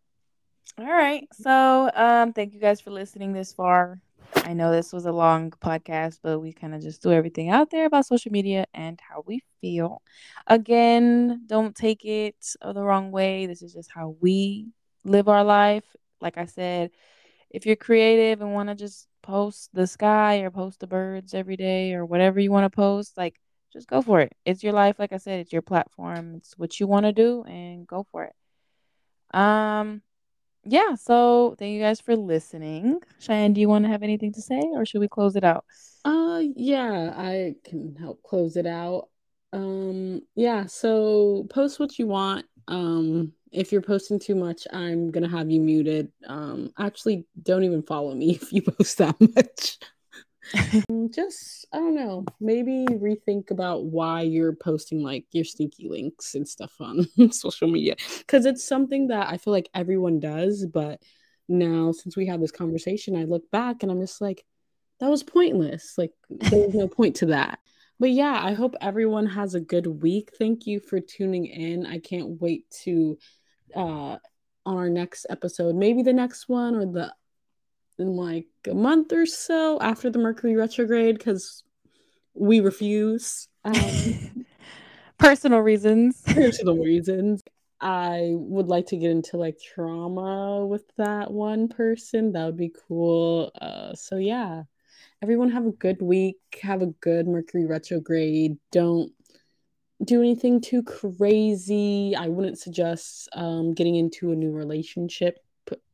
[0.78, 1.28] all right.
[1.34, 4.00] So um, thank you guys for listening this far.
[4.36, 7.70] I know this was a long podcast, but we kind of just threw everything out
[7.70, 10.02] there about social media and how we feel.
[10.48, 13.46] Again, don't take it the wrong way.
[13.46, 14.68] This is just how we
[15.04, 15.84] live our life.
[16.22, 16.92] Like I said,
[17.50, 21.58] if you're creative and want to just post the sky or post the birds every
[21.58, 23.40] day or whatever you want to post, like
[23.72, 24.34] just go for it.
[24.46, 24.98] It's your life.
[25.00, 26.36] Like I said, it's your platform.
[26.36, 29.38] It's what you want to do and go for it.
[29.38, 30.02] Um,
[30.64, 33.00] yeah, so thank you guys for listening.
[33.20, 35.66] Cheyenne, do you want to have anything to say or should we close it out?
[36.04, 39.10] Uh yeah, I can help close it out.
[39.54, 42.46] Um yeah, so post what you want.
[42.68, 46.12] Um if you're posting too much, I'm gonna have you muted.
[46.28, 49.80] Um actually don't even follow me if you post that much.
[51.14, 56.48] just I don't know, maybe rethink about why you're posting like your sneaky links and
[56.48, 61.02] stuff on social media because it's something that I feel like everyone does, but
[61.48, 64.46] now since we had this conversation, I look back and I'm just like,
[65.00, 65.98] that was pointless.
[65.98, 67.60] Like there's no point to that.
[68.00, 70.32] But yeah, I hope everyone has a good week.
[70.38, 71.86] Thank you for tuning in.
[71.86, 73.18] I can't wait to
[73.76, 74.18] uh
[74.66, 77.14] on our next episode, maybe the next one or the
[78.02, 81.64] in like a month or so after the Mercury retrograde because
[82.34, 83.48] we refuse.
[83.64, 84.46] Um,
[85.18, 86.22] personal reasons.
[86.26, 87.42] personal reasons.
[87.80, 92.32] I would like to get into like trauma with that one person.
[92.34, 93.52] That would be cool.
[93.60, 94.64] Uh, so yeah,
[95.22, 96.38] everyone have a good week.
[96.62, 98.58] Have a good Mercury retrograde.
[98.72, 99.12] Don't
[100.04, 102.16] do anything too crazy.
[102.16, 105.40] I wouldn't suggest um, getting into a new relationship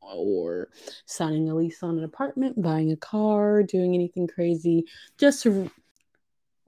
[0.02, 0.68] or
[1.06, 4.84] signing a lease on an apartment, buying a car, doing anything crazy.
[5.18, 5.46] Just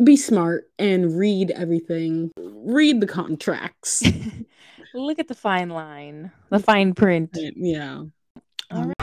[0.02, 2.30] be smart and read everything.
[2.38, 4.02] Read the contracts.
[4.94, 7.30] Look at the fine line, the fine print.
[7.34, 8.04] Yeah.
[8.70, 8.94] All right.